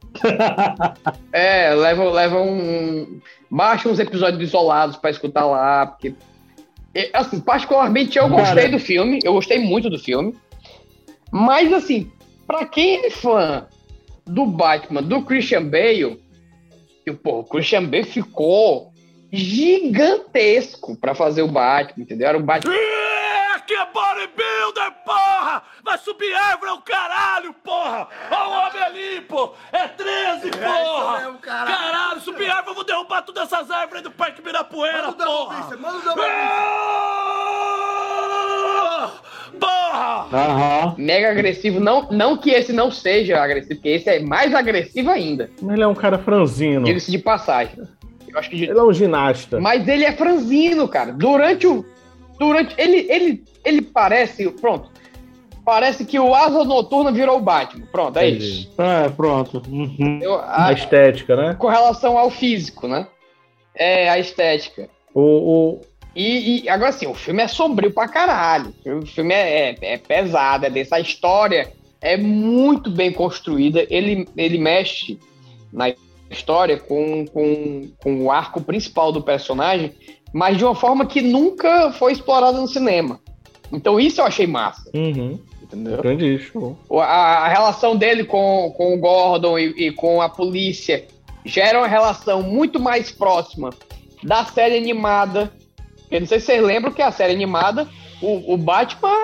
[1.32, 3.20] é leva, leva um.
[3.48, 6.14] Baixa uns episódios isolados pra escutar lá, porque.
[7.12, 8.70] Assim, particularmente eu gostei Cara.
[8.70, 10.34] do filme, eu gostei muito do filme.
[11.30, 12.10] Mas, assim,
[12.46, 13.66] pra quem é fã
[14.26, 16.20] do Batman, do Christian Bale,
[17.04, 18.92] que, pô, o Christian Bale ficou
[19.32, 22.28] gigantesco pra fazer o Batman, entendeu?
[22.28, 22.74] Era o Batman.
[22.74, 23.08] É
[23.92, 25.62] bodybuilder, porra!
[25.84, 28.08] Vai subir árvore ao caralho, porra!
[28.30, 29.54] Olha o homem ali, pô!
[29.72, 31.38] É 13, porra!
[31.40, 32.20] caralho.
[32.20, 35.68] subir árvore, eu vou derrubar todas essas árvores do Parque Ibirapuera, porra!
[36.20, 36.28] Ah!
[39.58, 40.28] Porra!
[40.32, 40.94] Aham.
[40.98, 45.50] Mega agressivo, não, não que esse não seja agressivo, porque esse é mais agressivo ainda.
[45.60, 46.84] Mas ele é um cara franzino.
[46.84, 47.88] Diga-se de passagem.
[48.32, 49.60] Eu acho que Ele é um ginasta.
[49.60, 51.12] Mas ele é franzino, cara.
[51.12, 51.84] Durante o.
[52.38, 52.74] Durante.
[52.78, 54.48] Ele, ele, ele parece.
[54.50, 54.90] Pronto.
[55.64, 57.84] Parece que o Asa Noturna virou o Batman.
[57.92, 58.44] Pronto, é Entendi.
[58.62, 58.72] isso.
[58.80, 59.62] É, pronto.
[59.68, 60.18] Uhum.
[60.22, 61.54] Eu- A a- estética, né?
[61.58, 63.06] com relação ao físico, né?
[63.74, 64.88] É, a estética.
[65.14, 65.80] O, o,
[66.16, 68.72] E, e agora sim, o filme é sombrio pra caralho.
[68.86, 71.70] O filme é, é, é pesado, é dessa história
[72.00, 73.84] é muito bem construída.
[73.90, 75.18] Ele, ele mexe
[75.72, 75.92] na
[76.30, 79.92] história com, com, com o arco principal do personagem,
[80.32, 83.20] mas de uma forma que nunca foi explorada no cinema.
[83.72, 85.38] Então isso eu achei massa, uhum.
[85.62, 85.98] entendeu?
[85.98, 86.76] Entendi, show.
[86.92, 91.04] A, a relação dele com, com o Gordon e, e com a polícia
[91.44, 93.70] gera uma relação muito mais próxima
[94.22, 95.52] da série animada.
[96.10, 97.86] Eu não sei se vocês lembram que a série animada,
[98.22, 99.14] o, o Batman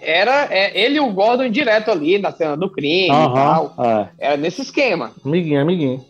[0.00, 3.74] era é, ele e o Gordon direto ali na cena do crime e tal.
[3.78, 4.08] É.
[4.18, 6.04] Era nesse esquema, Amiguinho, amiguinho.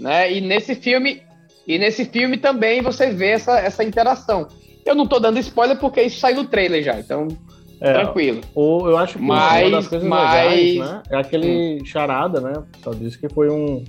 [0.00, 0.32] Né?
[0.32, 1.22] E nesse filme
[1.66, 4.48] e nesse filme também você vê essa, essa interação.
[4.84, 7.28] Eu não tô dando spoiler porque isso sai no trailer já, então
[7.80, 8.40] É, tranquilo.
[8.54, 11.02] o, eu acho que Mas- uma das coisas mas- legais, né?
[11.10, 12.54] É aquele charada, né?
[12.82, 13.84] Só disse que foi um.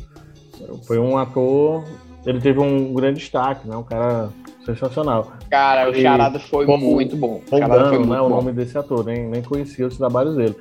[0.85, 1.83] Foi um ator.
[2.25, 3.75] Ele teve um grande destaque, né?
[3.75, 4.29] Um cara
[4.63, 5.31] sensacional.
[5.49, 7.41] Cara, o E Charada foi Paul- muito bom.
[7.43, 8.21] O foi muito né?
[8.21, 8.35] O bom.
[8.35, 10.55] nome desse ator, nem, nem conhecia os trabalhos dele.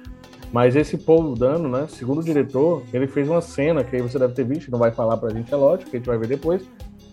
[0.53, 1.87] Mas esse Paul Dano, né?
[1.89, 4.91] Segundo o diretor, ele fez uma cena que aí você deve ter visto, não vai
[4.91, 6.63] falar pra gente, é lógico, que a gente vai ver depois,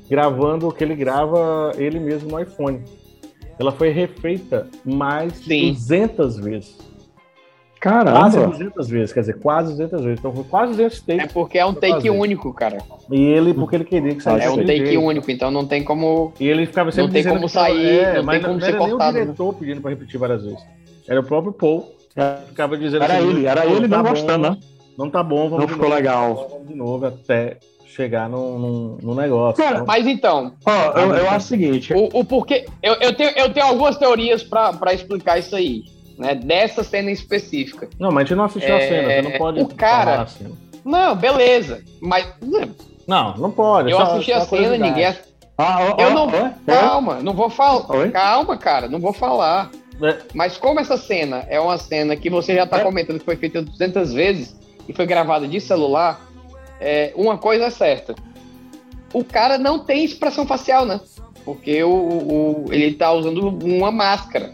[0.09, 2.81] gravando o que ele grava ele mesmo no iPhone.
[3.59, 6.77] ela foi refeita mais de 200 vezes.
[7.79, 8.19] Caramba.
[8.19, 10.19] Quase 200 vezes, quer dizer, quase 200 vezes.
[10.19, 11.23] Então foi quase 200 takes.
[11.25, 12.09] É porque é um take fazer.
[12.09, 12.79] único, cara.
[13.11, 14.99] E ele, porque ele queria que saísse É um take jeito.
[15.01, 16.33] único, então não tem como.
[16.39, 18.69] E ele ficava sempre Não tem como sair, é, não mas tem como não ser
[18.69, 19.25] era nem cortado, o né?
[19.25, 20.59] diretor pedindo pra repetir várias vezes.
[21.07, 24.09] Era o próprio Paul que ficava dizendo Era assim, ele, era "Pô, ele não bom,
[24.09, 24.57] gostando, né?
[24.97, 26.47] Não tá bom, vamos Não ficou novo, legal.
[26.49, 29.63] Vamos de novo até chegar no, no, no negócio.
[29.63, 31.93] Cara, Então, Mas então, Ó, eu, eu acho o seguinte.
[31.93, 32.65] o, o porquê.
[32.81, 35.83] Eu, eu, tenho, eu tenho algumas teorias pra pra explicar isso aí,
[36.17, 36.33] né?
[36.35, 37.87] Dessa cena em específica.
[37.99, 40.21] Não, mas a gente não assistiu a É, cena, você não pode o cara- falar
[40.23, 40.57] assim.
[40.83, 41.83] Não, beleza.
[42.01, 42.25] Mas.
[42.41, 42.67] né,
[43.07, 43.91] Não, não pode.
[43.91, 45.13] Eu só- assisti só a cena, ninguém.
[45.57, 46.27] Ah, ó, Eu não.
[46.27, 48.09] ó, Calma, não vou falar.
[48.11, 49.69] Calma, cara, não vou falar.
[50.01, 50.17] É.
[50.33, 52.83] Mas como essa cena é uma cena que você já tá É.
[52.83, 54.55] comentando que foi feita 200 vezes
[54.87, 56.21] e foi gravada de celular,
[56.79, 58.15] é, uma coisa é certa.
[59.13, 60.99] O cara não tem expressão facial, né?
[61.43, 64.53] Porque o, o- ele tá usando uma máscara.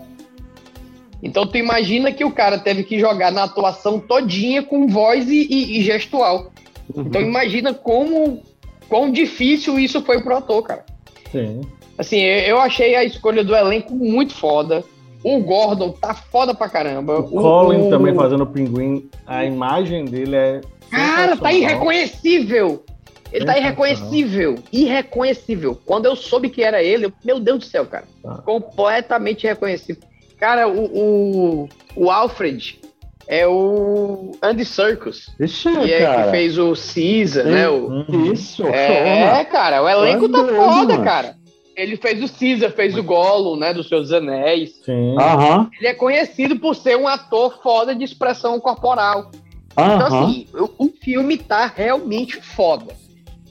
[1.21, 5.47] Então tu imagina que o cara teve que jogar na atuação todinha com voz e,
[5.49, 6.51] e- e gestual.
[6.95, 8.41] Então imagina como
[8.89, 10.85] quão difícil isso foi pro ator, cara.
[11.31, 11.61] Sim.
[11.97, 14.83] Assim, eu achei a escolha do elenco muito foda.
[15.23, 17.19] O Gordon tá foda pra caramba.
[17.19, 20.61] O Colin também fazendo o pinguim, a imagem dele é.
[20.91, 22.83] Cara, tá irreconhecível.
[23.31, 24.55] Ele tá irreconhecível.
[24.71, 25.79] Irreconhecível.
[25.85, 28.03] Quando eu soube que era ele, eu- meu Deus do céu, cara.
[28.21, 28.35] Tá.
[28.45, 30.03] Completamente irreconhecível.
[30.39, 32.79] Cara, o, o, o Alfred
[33.27, 35.31] é o Andy Serkis.
[35.39, 36.23] Ixi, Que, é, cara.
[36.25, 37.69] que fez o Caesar, né?
[37.69, 38.05] O.
[38.33, 41.35] Isso, é, cara, o elenco Tá tá foda, cara.
[41.75, 44.79] Ele fez o Caesar, fez o Gollum, né, dos Seus Anéis.
[44.85, 45.15] Sim.
[45.19, 49.31] Aham, Ele é conhecido por ser um ator foda de expressão corporal.
[49.71, 50.23] Então, aham.
[50.25, 52.93] assim, o, o filme tá realmente foda.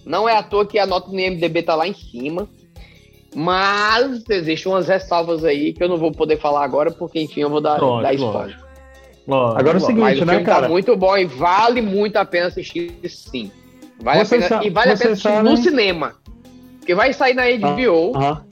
[0.07, 2.49] Não é à toa que a nota no IMDB tá lá em cima.
[3.35, 7.51] Mas existem umas ressalvas aí que eu não vou poder falar agora, porque, enfim, eu
[7.51, 8.41] vou dar, Lógico, dar spoiler.
[8.43, 8.63] lógico.
[9.27, 10.69] Lógico, Agora é o seguinte, Mas o né, filme tá cara?
[10.69, 13.51] muito bom e vale muito a pena assistir, sim.
[14.01, 16.15] Vale a pena, sa- e vale a pena assistir sabem- no cinema.
[16.83, 18.45] Porque vai sair na HBO, Aham.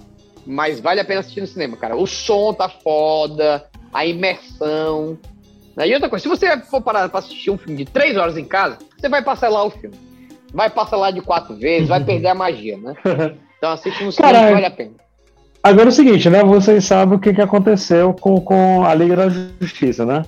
[0.46, 1.96] mas vale a pena assistir no cinema, cara.
[1.96, 5.18] O som tá foda, a imersão.
[5.76, 5.88] Né?
[5.88, 8.44] E outra coisa, se você for parar pra assistir um filme de três horas em
[8.44, 9.96] casa, você vai parcelar o filme.
[10.54, 12.94] Vai parcelar de quatro vezes, vai perder a magia, né?
[13.60, 14.54] Então assiste no cinema Caralho.
[14.54, 14.92] vale a pena.
[15.62, 16.42] Agora é o seguinte, né?
[16.42, 20.22] Vocês sabem o que, que aconteceu com, com a Liga da Justiça, né?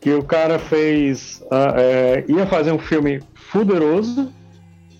[0.00, 1.40] Que o cara fez.
[1.48, 4.32] ah, é, ia fazer um filme fuderoso.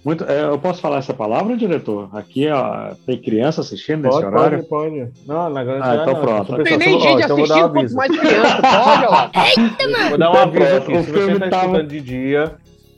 [0.04, 2.08] Muito, é, eu posso falar essa palavra, diretor?
[2.12, 4.64] Aqui ó, tem criança assistindo nesse Pode, horário.
[4.64, 5.12] pode, pode.
[5.26, 6.46] Não, na grande Ah, então pronto.
[6.50, 7.96] Só Não tem nem ó, gente então um assistindo, quanto aviso.
[7.96, 8.56] mais criança.
[8.62, 9.30] Pode, ó.
[9.62, 10.08] Eita, mano.
[10.10, 10.92] Vou dar um Então aviso pronto, aqui.
[10.96, 12.52] o Se você tá tava- escutando de dia,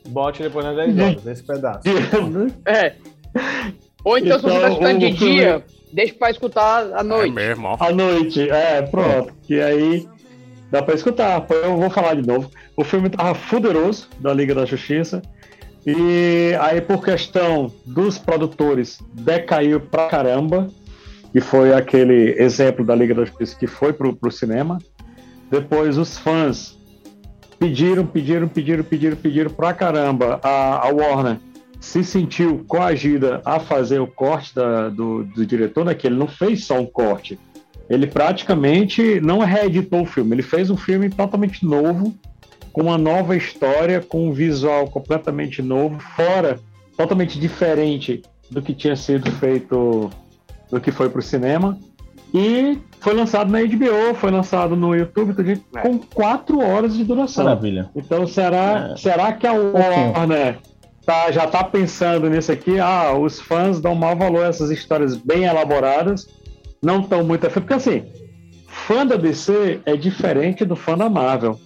[0.07, 1.81] bote depois nas 10 horas, esse pedaço.
[2.65, 2.93] É.
[4.03, 7.33] Ou então, se você tá Então, escutando de filme- dia, deixa pra escutar à noite.
[7.33, 7.77] mesmo, ó.
[7.79, 9.31] À noite, é, pronto.
[9.43, 10.07] Que aí
[10.71, 11.45] dá pra escutar.
[11.49, 12.49] Eu vou falar de novo.
[12.75, 15.21] O filme tava fuderoso da Liga da Justiça.
[15.85, 20.69] E aí, por questão dos produtores, decaiu pra caramba.
[21.31, 24.77] Que foi aquele exemplo da Liga da Justiça que foi pro, pro cinema.
[25.51, 26.77] Depois, os fãs
[27.59, 30.39] pediram, pediram, pediram, pediram, pediram pra caramba.
[30.41, 31.37] A, a Warner
[31.81, 35.93] se sentiu coagida a fazer o corte da- do, do diretor, né?
[35.93, 37.37] Que ele não fez só um corte.
[37.89, 40.33] Ele praticamente não reeditou o filme.
[40.35, 42.15] Ele fez um filme totalmente novo,
[42.75, 46.59] com uma nova história, com um visual completamente novo, fora,
[46.97, 48.21] totalmente diferente
[48.51, 50.09] do que tinha sido feito,
[50.69, 51.79] do que foi para o cinema.
[52.33, 57.05] E foi lançado na HBO, foi lançado no YouTube, tudo isso, com quatro horas de
[57.05, 57.45] duração.
[57.45, 57.89] Maravilha.
[57.95, 58.97] Então será, É.
[58.97, 60.57] será que a Warner
[61.05, 62.77] tá, já tá pensando nisso aqui?
[62.77, 66.27] Ah, os fãs dão mau valor a essas histórias bem elaboradas,
[66.83, 67.61] não estão muito afim.
[67.61, 68.03] Porque assim,
[68.67, 71.57] fã da DC é diferente do fã da Marvel.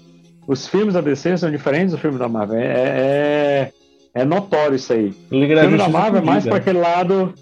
[0.50, 2.58] Os filmes da DC são diferentes do filme da Marvel.
[2.58, 3.72] É, é,
[4.16, 5.14] é notório isso aí.
[5.32, 7.36] Liga O filme da Marvel é mais para aquele lado.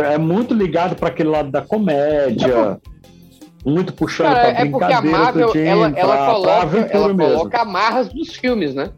[0.00, 2.80] É muito ligado para aquele lado da comédia.
[3.64, 6.52] Muito puxando Cara, pra é porque a brincadeira Marvel, tudinho, ela, ela pra- pra coloca,
[6.62, 7.32] aventura ela mesmo.
[7.38, 8.90] coloca amarras dos filmes, né?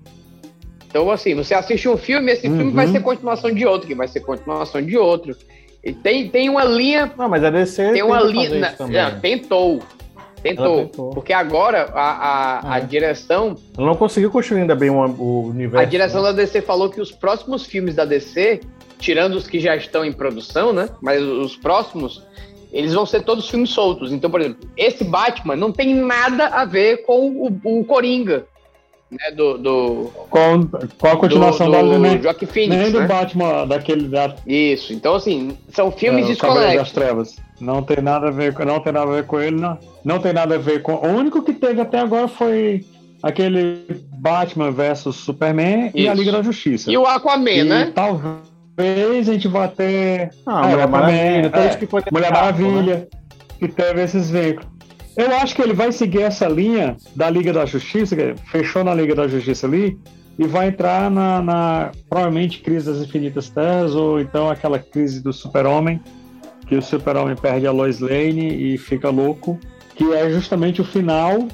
[0.89, 2.71] Então, assim, você assiste um filme, esse filme Uhum.
[2.71, 5.37] vai ser continuação de outro, que vai ser continuação de outro.
[5.85, 7.13] E tem, tem uma linha.
[7.19, 8.73] Não, mas a DC Tem uma linha.
[8.73, 9.03] também.
[9.03, 9.83] não, tentou.
[10.45, 11.11] Tentou.
[11.15, 13.57] Porque agora a, a, a direção.
[13.79, 15.83] Ela não conseguiu construir ainda bem o, o universo.
[15.83, 18.61] A direção da DC falou que os próximos filmes da DC,
[18.99, 20.91] tirando os que já estão em produção, né?
[21.01, 22.23] Mas os próximos,
[22.71, 24.13] eles vão ser todos filmes soltos.
[24.13, 28.47] Então, por exemplo, esse Batman não tem nada a ver com o, o Coringa.
[29.15, 29.35] Né?
[29.35, 29.59] Do.
[29.59, 30.67] do Com,
[30.99, 33.07] com a continuação do, da do nem, Joaquin Phoenix, nem do né?
[33.07, 34.93] Batman, daquele da, Isso.
[34.93, 36.93] Então, assim, são filmes é, das desconexos.
[36.93, 37.37] Trevas.
[37.61, 39.79] Não tem nada a ver com, não tem nada a ver com ele, não.
[40.05, 40.95] Não tem nada a ver com.
[40.95, 42.85] O único que teve até agora foi
[43.23, 43.87] aquele
[44.19, 46.23] Batman versus Superman e a Isso.
[46.23, 46.91] Liga da Justiça.
[46.91, 47.93] E o Aquaman, E né?
[47.95, 50.31] Talvez a gente vá ter.
[50.47, 53.09] Ah, É, Mulher Aquaman, Maravilha, é, que foi Mulher tentado, Maravilha,
[53.59, 54.74] que teve esses vínculos.
[55.17, 58.17] Eu acho que ele vai seguir essa linha da Liga da Justiça,
[58.51, 59.99] fechou na Liga da Justiça ali,
[60.39, 65.33] e vai entrar na, na provavelmente crise das infinitas terras, ou então aquela crise do
[65.33, 66.01] super-homem,
[66.67, 69.59] que o super-homem perde a Lois Lane e fica louco,
[69.95, 71.47] que é justamente o final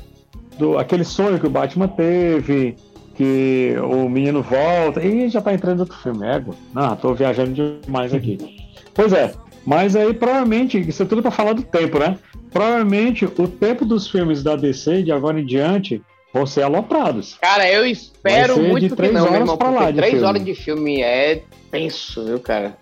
[0.59, 2.77] do aquele sonho que o Batman teve,
[3.15, 6.55] que o menino volta, e já tá entrando outro filme, ego.
[6.75, 8.39] Não, tô viajando demais aqui.
[8.95, 9.33] Pois é,
[9.65, 12.19] mas aí provavelmente, isso é tudo para falar do tempo, né?
[12.53, 16.03] Provavelmente o tempo dos filmes da DC de agora em diante
[16.33, 17.37] vão ser aloprados.
[17.41, 20.13] Cara, eu espero muito que três não, meu horas irmão, pra lá porque de três
[20.15, 20.27] filme.
[20.29, 22.77] horas de filme é tenso, viu, cara?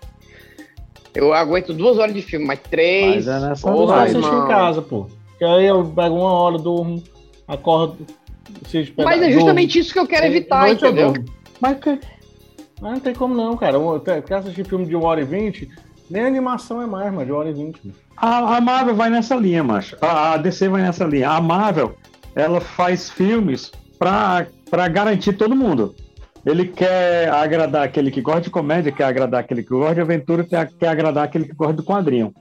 [1.13, 3.25] Eu aguento duas horas de filme, mas três.
[3.25, 4.45] Mas é nessa Eu porra, irmão.
[4.45, 5.07] em casa, pô.
[5.37, 7.03] Que aí eu pego uma hora, durmo,
[7.47, 8.05] acordo.
[8.97, 9.81] Mas é justamente durmo.
[9.81, 11.13] isso que eu quero evitar, noite entendeu?
[11.59, 11.99] Mas, que-
[12.81, 13.75] mas não tem como não, cara.
[13.77, 15.69] Eu quero assistir filme de 1 hora e 20,
[16.09, 17.93] nem a animação é mais, mano, de 1 hora e 20.
[18.17, 19.95] A, a Marvel vai nessa linha, macho.
[20.01, 21.29] A, a DC vai nessa linha.
[21.29, 21.95] A Marvel,
[22.35, 25.95] ela faz filmes pra, pra garantir todo mundo.
[26.45, 30.43] Ele quer agradar aquele que gosta de comédia, quer agradar aquele que gosta de aventura,
[30.43, 32.33] quer, quer agradar aquele que gosta do quadrinho.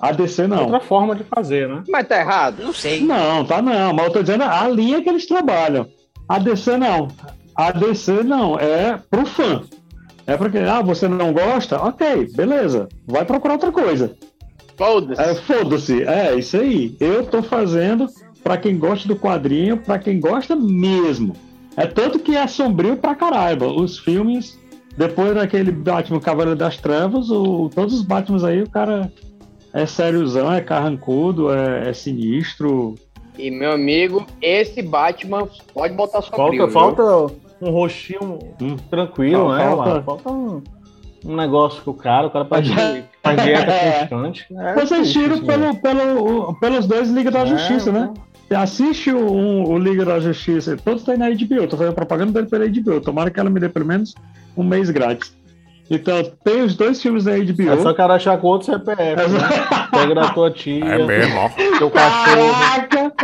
[0.00, 0.64] A DC não.
[0.64, 1.82] Outra forma de fazer, né?
[1.88, 2.62] Mas tá errado?
[2.62, 3.00] Não sei.
[3.00, 3.92] Não, tá não.
[3.94, 5.86] Mas eu tô dizendo a linha que eles trabalham.
[6.28, 7.08] A DC não.
[7.54, 8.58] A DC não.
[8.58, 9.62] É pro fã.
[10.26, 11.80] É porque, ah, você não gosta?
[11.80, 12.88] Ok, beleza.
[13.06, 14.16] Vai procurar outra coisa.
[14.76, 15.20] Foda-se.
[15.20, 16.02] É, Foda-se.
[16.02, 16.96] É, isso aí.
[16.98, 18.06] Eu tô fazendo
[18.42, 21.34] pra quem gosta do quadrinho, pra quem gosta mesmo.
[21.76, 23.66] É tanto que é sombrio pra caralho.
[23.76, 24.58] Os filmes,
[24.96, 29.12] depois daquele Batman Cavaleiro das Trevas, o, todos os Batmans aí, o cara
[29.72, 32.94] é sériozão, é carrancudo, é, é sinistro.
[33.36, 37.34] E, meu amigo, esse Batman pode botar sua Falta, falta
[37.68, 38.38] um rostinho
[38.90, 39.64] tranquilo, Falta- né?
[39.68, 40.02] falta- mano?
[40.04, 40.62] Falta um,
[41.24, 42.66] um negócio com o cara, o cara faz,
[43.22, 44.00] faz dieta É.
[44.06, 44.46] constante.
[44.58, 48.12] É Vocês tiram pelo, pelo, pelos dois Liga da É, Justiça, né?
[48.48, 52.32] Você assiste o, um, o Liga da Justiça, todos têm na HBO, tô fazendo propaganda
[52.32, 54.14] dele pela HBO, tomara que ela me dê pelo menos
[54.56, 55.34] um mês grátis.
[55.90, 57.70] Então, tem os dois filmes da HBO.
[57.70, 59.00] É só o cara achar com outro CPF.
[59.02, 59.38] É né?
[59.92, 60.82] Pega da tua tia.
[60.82, 61.48] É mesmo, ó.
[61.78, 62.52] Teu cachorro.
[62.88, 63.14] Caraca!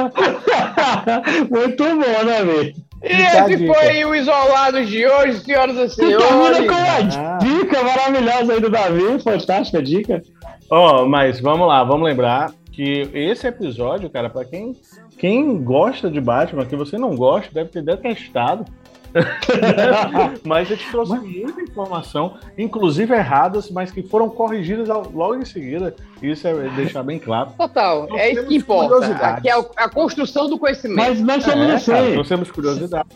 [1.51, 2.74] Muito bom, né, velho?
[3.03, 6.21] E esse foi o Isolados de hoje, senhoras e E termina
[6.55, 6.67] senhores.
[6.69, 7.39] com a Ah.
[7.39, 10.23] dica maravilhosa aí do Davi, fantástica dica.
[10.71, 14.73] Ó, mas vamos lá, vamos lembrar que esse episódio, cara, pra quem,
[15.19, 18.65] quem gosta de Batman, que você não gosta, deve ter detestado.
[20.45, 25.95] mas eu te trouxe muita informação, inclusive erradas, mas que foram corrigidas logo em seguida.
[26.23, 27.51] Isso é deixar bem claro.
[27.57, 29.07] Total, Nós é isso que importa.
[29.27, 30.97] Aqui é a construção do conhecimento.
[30.97, 31.93] Mas nós somos É, assim.
[31.93, 33.09] cara, nós temos curiosidade.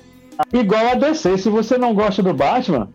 [0.52, 2.88] Igual a DC, se você não gosta do Batman,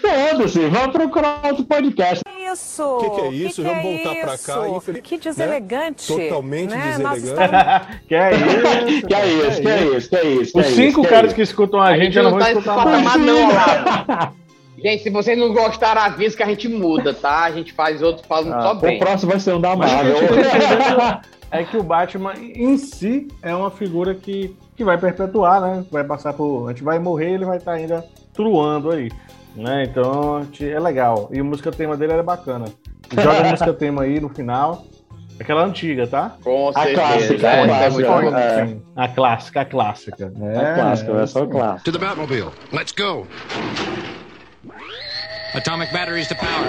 [0.00, 2.22] foda-se, vai procurar outro podcast.
[2.52, 2.82] Isso!
[2.82, 3.62] O que, que é isso?
[3.62, 4.68] que Vamos que é voltar pra cá.
[4.68, 6.12] infeliz- Que deselegante.
[6.16, 6.24] Né?
[6.28, 6.96] Totalmente né?
[6.96, 8.00] Deselegante.
[8.08, 9.06] que é isso?
[9.06, 10.58] Que é isso, que é isso, que é isso.
[10.58, 12.52] Os é cinco é caras que escutam a, A gente já não não vão tá
[12.52, 13.20] escutar mais.
[13.20, 14.38] não.
[14.82, 17.42] Gente, se vocês não gostaram, avisa que a gente muda, tá?
[17.44, 18.98] A gente faz outro falando Ah, só O bem.
[18.98, 20.14] próximo vai ser um da o Marvel.
[21.50, 25.84] é que o Batman em si é uma figura que, que vai perpetuar, né?
[25.90, 26.68] Vai passar por.
[26.68, 29.10] A gente vai morrer ele vai estar ainda truando aí.
[29.58, 29.84] Né?
[29.84, 31.28] Então a é legal.
[31.32, 32.66] E a música tema dele era bacana.
[33.12, 34.84] Joga a música tema aí no final.
[35.40, 36.36] Aquela antiga, tá?
[36.42, 36.96] Com A certeza.
[37.00, 38.76] clássica, é, a é clássica, é.
[38.96, 40.32] A clássica, a clássica.
[40.42, 41.84] É clássico, é só clássico.
[41.84, 42.50] To the Batmobile.
[42.72, 43.24] Let's go.
[45.54, 46.68] Atomic batteries to power.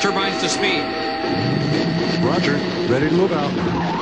[0.00, 0.82] Turbines to speed.
[2.22, 2.56] Roger.
[2.92, 4.01] Ready to move out.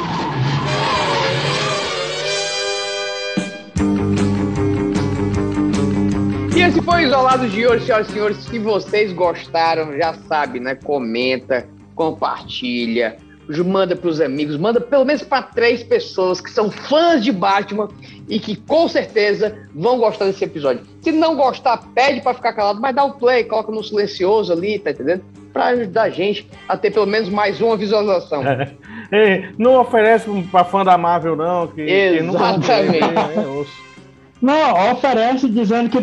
[6.60, 8.36] E esse foi o Isolado de hoje, senhoras e senhores.
[8.36, 10.74] Se vocês gostaram, já sabe, né?
[10.74, 13.16] Comenta, compartilha,
[13.64, 17.88] manda pros amigos, manda pelo menos para três pessoas que são fãs de Batman
[18.28, 20.82] e que com certeza vão gostar desse episódio.
[21.00, 24.78] Se não gostar, pede para ficar calado, mas dá o play, coloca no silencioso ali,
[24.78, 25.24] tá entendendo?
[25.54, 28.42] Pra ajudar a gente a ter pelo menos mais uma visualização.
[29.10, 31.68] Ei, não oferece pra fã da Marvel, não.
[31.68, 32.98] Que, que Exatamente.
[33.34, 33.72] é, osso.
[34.42, 35.98] Não, oferece dizendo que.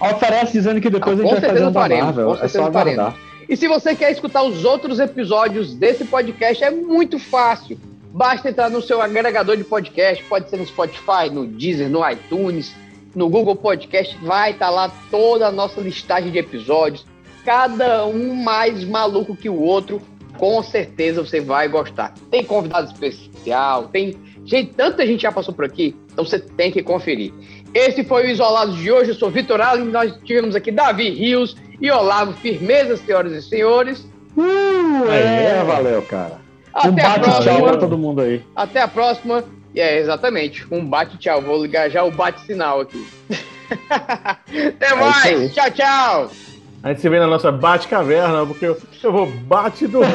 [0.00, 2.38] Oferece dizendo que depois Ah, a gente vai fazer um faremos, Marvel.
[2.42, 3.16] É só aguardar.
[3.48, 7.78] E se você quer escutar os outros episódios desse podcast, é muito fácil.
[8.12, 12.74] Basta entrar no seu agregador de podcast, pode ser no Spotify, no Deezer, no iTunes,
[13.14, 17.06] no Google Podcast, vai estar lá toda a nossa listagem de episódios,
[17.44, 20.00] cada um mais maluco que o outro,
[20.36, 22.14] com certeza você vai gostar.
[22.30, 26.82] Tem convidado especial, tem gente, tanta gente já passou por aqui, então você tem que
[26.82, 27.32] conferir.
[27.74, 31.56] Esse foi o Isolados de hoje, eu sou Vitor Allen, nós tivemos aqui Davi Rios
[31.80, 34.00] e Olavo Firmeza, senhoras e senhores.
[34.36, 36.38] Uh, É, valeu, cara.
[36.72, 38.42] Até um bate tchau pra todo mundo aí.
[38.54, 39.44] Até a próxima.
[39.74, 40.66] É, exatamente.
[40.70, 41.42] Um bate-tchau.
[41.42, 43.06] Vou ligar já o bate-sinal aqui.
[43.30, 45.54] Até isso mais.
[45.54, 46.47] tchau, tchau.
[46.82, 50.12] A gente se vê na nossa bate-caverna, porque eu, eu vou bate dormir.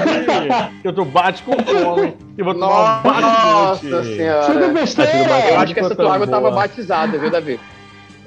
[0.83, 2.15] eu tô bate com fome.
[2.37, 4.45] Eu vou tomar um bate Nossa senhora.
[4.45, 5.49] Tudo besteira.
[5.49, 7.59] Eu acho que essa tua água tava batizada, viu, Davi?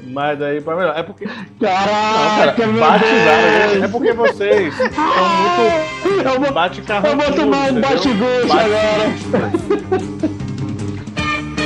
[0.09, 0.97] Mas daí pra melhor.
[0.97, 1.27] É porque.
[1.61, 3.71] Caraca, não, meu cara, batizado.
[3.71, 3.83] Deus.
[3.83, 6.29] É porque vocês são muito.
[6.29, 7.07] Eu vou, bate carro.
[7.07, 9.13] eu vou tomar um bate-gosto agora.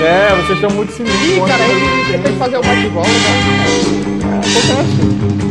[0.03, 1.29] É, vocês estão muito sinistros.
[1.29, 1.65] Ih, cara,
[2.07, 3.11] você tem que fazer o bate-volta.
[4.39, 5.50] Ok,